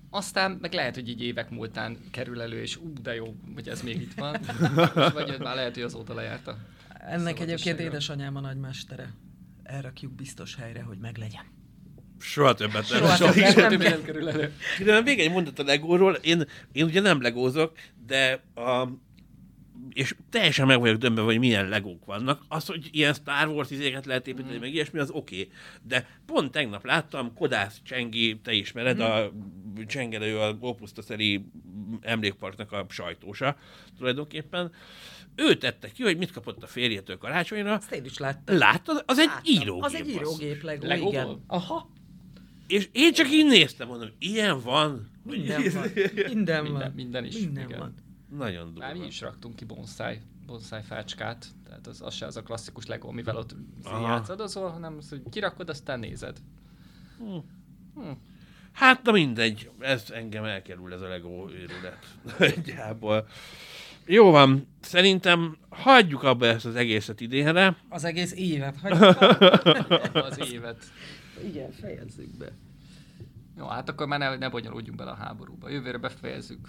aztán 0.09 0.57
meg 0.61 0.73
lehet, 0.73 0.95
hogy 0.95 1.09
így 1.09 1.21
évek 1.21 1.49
múltán 1.49 1.97
kerül 2.11 2.41
elő, 2.41 2.61
és 2.61 2.75
ú, 2.75 2.93
de 3.01 3.15
jó, 3.15 3.35
hogy 3.53 3.67
ez 3.69 3.81
még 3.81 4.01
itt 4.01 4.13
van. 4.13 4.35
És 4.41 5.11
vagy 5.13 5.39
már 5.39 5.55
lehet, 5.55 5.73
hogy 5.73 5.83
azóta 5.83 6.13
lejárta. 6.13 6.57
Ennek 6.87 7.39
egyébként 7.39 7.59
Szabadosságra. 7.59 7.83
édesanyám 7.83 8.35
a 8.35 8.39
nagymestere. 8.39 9.13
Elrakjuk 9.63 10.11
biztos 10.11 10.55
helyre, 10.55 10.81
hogy 10.81 10.97
meglegyen. 10.97 11.43
Soha 12.19 12.53
többet 12.53 12.89
nem. 12.89 12.99
Soha 12.99 13.15
Soha 13.15 13.31
többet. 13.33 13.51
Soha 13.51 13.69
nem 13.69 13.79
nem 13.79 14.03
kerül 14.03 14.29
elő. 14.29 14.53
De 14.85 15.01
még 15.01 15.19
egy 15.19 15.31
mondat 15.31 15.59
a 15.59 15.63
legóról. 15.63 16.13
Én, 16.13 16.43
én 16.71 16.85
ugye 16.85 17.01
nem 17.01 17.21
legózok, 17.21 17.77
de 18.05 18.43
a, 18.55 18.87
és 19.93 20.15
teljesen 20.29 20.67
meg 20.67 20.79
vagyok 20.79 20.97
döbbenve, 20.97 21.31
hogy 21.31 21.39
milyen 21.39 21.69
legók 21.69 22.05
vannak. 22.05 22.41
Az, 22.47 22.65
hogy 22.65 22.89
ilyen 22.91 23.13
Star 23.13 23.47
Wars 23.47 23.69
izéket 23.69 24.05
lehet 24.05 24.27
építeni, 24.27 24.57
mm. 24.57 24.59
meg 24.59 24.73
ilyesmi, 24.73 24.99
az 24.99 25.09
oké. 25.09 25.35
Okay. 25.35 25.51
De 25.83 26.07
pont 26.25 26.51
tegnap 26.51 26.85
láttam, 26.85 27.33
Kodász 27.33 27.81
Csengi, 27.83 28.39
te 28.43 28.51
ismered, 28.51 28.97
mm. 28.97 29.01
a 29.01 29.29
Csengelő, 29.87 30.37
a 30.37 30.57
Opusztaszeri 30.59 31.45
emlékparknak 32.01 32.71
a 32.71 32.85
sajtósa 32.89 33.57
tulajdonképpen. 33.97 34.71
Ő 35.35 35.55
tette 35.55 35.91
ki, 35.91 36.03
hogy 36.03 36.17
mit 36.17 36.31
kapott 36.31 36.63
a 36.63 36.67
férjétől 36.67 37.17
karácsonyra. 37.17 37.73
Ezt 37.73 37.91
én 37.91 38.05
is 38.05 38.17
láttam. 38.17 38.57
Láttad? 38.57 39.03
Az 39.05 39.17
egy 39.19 39.27
Láttam. 39.27 39.43
írógép. 39.53 39.83
Az 39.83 39.93
egy 39.93 40.09
írógép 40.09 40.63
Lego, 40.63 40.87
Legóból? 40.87 41.11
igen. 41.13 41.43
Aha, 41.47 41.89
És 42.67 42.89
én 42.91 43.13
csak 43.13 43.31
így 43.31 43.45
néztem, 43.45 43.87
mondom, 43.87 44.09
ilyen 44.19 44.61
van? 44.61 45.09
minden 45.23 45.63
van. 45.73 45.87
Minden 46.27 46.63
van. 46.63 46.71
Minden- 46.71 46.93
minden 46.95 47.25
is, 47.25 47.33
Minden 47.37 47.63
igen. 47.67 47.79
van. 47.79 47.95
Nagyon 48.37 48.73
Már 48.77 48.87
mi 48.87 48.93
durva. 48.93 49.07
is 49.07 49.21
raktunk 49.21 49.55
ki 49.55 49.65
bonsai, 49.65 50.19
bonsai 50.45 50.81
fácskát, 50.81 51.45
tehát 51.65 51.87
az, 51.87 52.01
az 52.01 52.13
se 52.13 52.25
az 52.25 52.37
a 52.37 52.43
klasszikus 52.43 52.85
Lego, 52.85 53.07
amivel 53.07 53.37
ott 53.37 53.55
Aha. 53.83 54.07
játszadozol, 54.07 54.69
hanem 54.69 54.95
az, 54.97 55.09
hogy 55.09 55.21
kirakod, 55.31 55.69
aztán 55.69 55.99
nézed. 55.99 56.37
Hát, 58.71 59.03
na 59.03 59.11
mindegy, 59.11 59.71
ez 59.79 60.09
engem 60.11 60.43
elkerül 60.43 60.93
ez 60.93 61.01
a 61.01 61.07
Lego 61.07 61.49
őrület. 61.51 62.17
Egyából. 62.55 63.27
Jó 64.05 64.31
van, 64.31 64.67
szerintem 64.81 65.57
hagyjuk 65.69 66.23
abba 66.23 66.45
ezt 66.45 66.65
az 66.65 66.75
egészet 66.75 67.21
idénre. 67.21 67.77
Az 67.89 68.03
egész 68.03 68.33
évet 68.33 68.77
hagyjuk. 68.81 69.01
Abba 69.01 70.23
az 70.29 70.51
évet. 70.51 70.83
Igen, 71.43 71.71
fejezzük 71.71 72.37
be. 72.37 72.51
Jó, 73.57 73.67
hát 73.67 73.89
akkor 73.89 74.07
már 74.07 74.19
ne, 74.19 74.35
ne 74.35 74.49
bonyolódjunk 74.49 74.97
bele 74.97 75.11
a 75.11 75.15
háborúba. 75.15 75.69
Jövőre 75.69 75.97
befejezzük. 75.97 76.67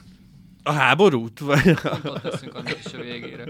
A 0.62 0.72
háborút? 0.72 1.38
Vagy 1.38 1.80
Pontot 1.80 2.22
teszünk 2.22 2.54
annak 2.54 2.78
is 2.84 2.92
a 2.94 2.98
végére. 3.02 3.44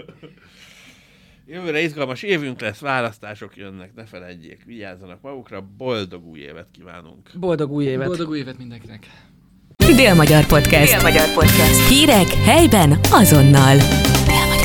Jövőre 1.45 1.81
izgalmas 1.81 2.23
évünk 2.23 2.61
lesz, 2.61 2.79
választások 2.79 3.55
jönnek, 3.57 3.93
ne 3.95 4.05
felejtjék, 4.05 4.63
vigyázzanak 4.65 5.21
magukra, 5.21 5.67
boldog 5.77 6.25
új 6.25 6.39
évet 6.39 6.67
kívánunk. 6.71 7.29
Boldog 7.33 7.71
új 7.71 7.85
évet. 7.85 8.07
Boldog 8.07 8.29
új 8.29 8.37
évet 8.37 8.57
mindenkinek! 8.57 9.07
Dél-Magyar 9.95 10.45
Podcast. 10.45 10.91
Dél-Magyar 10.91 11.33
Podcast. 11.33 11.87
Hírek 11.89 12.27
helyben 12.27 12.99
azonnal. 13.09 13.75
Dél-Magyar. 13.75 14.60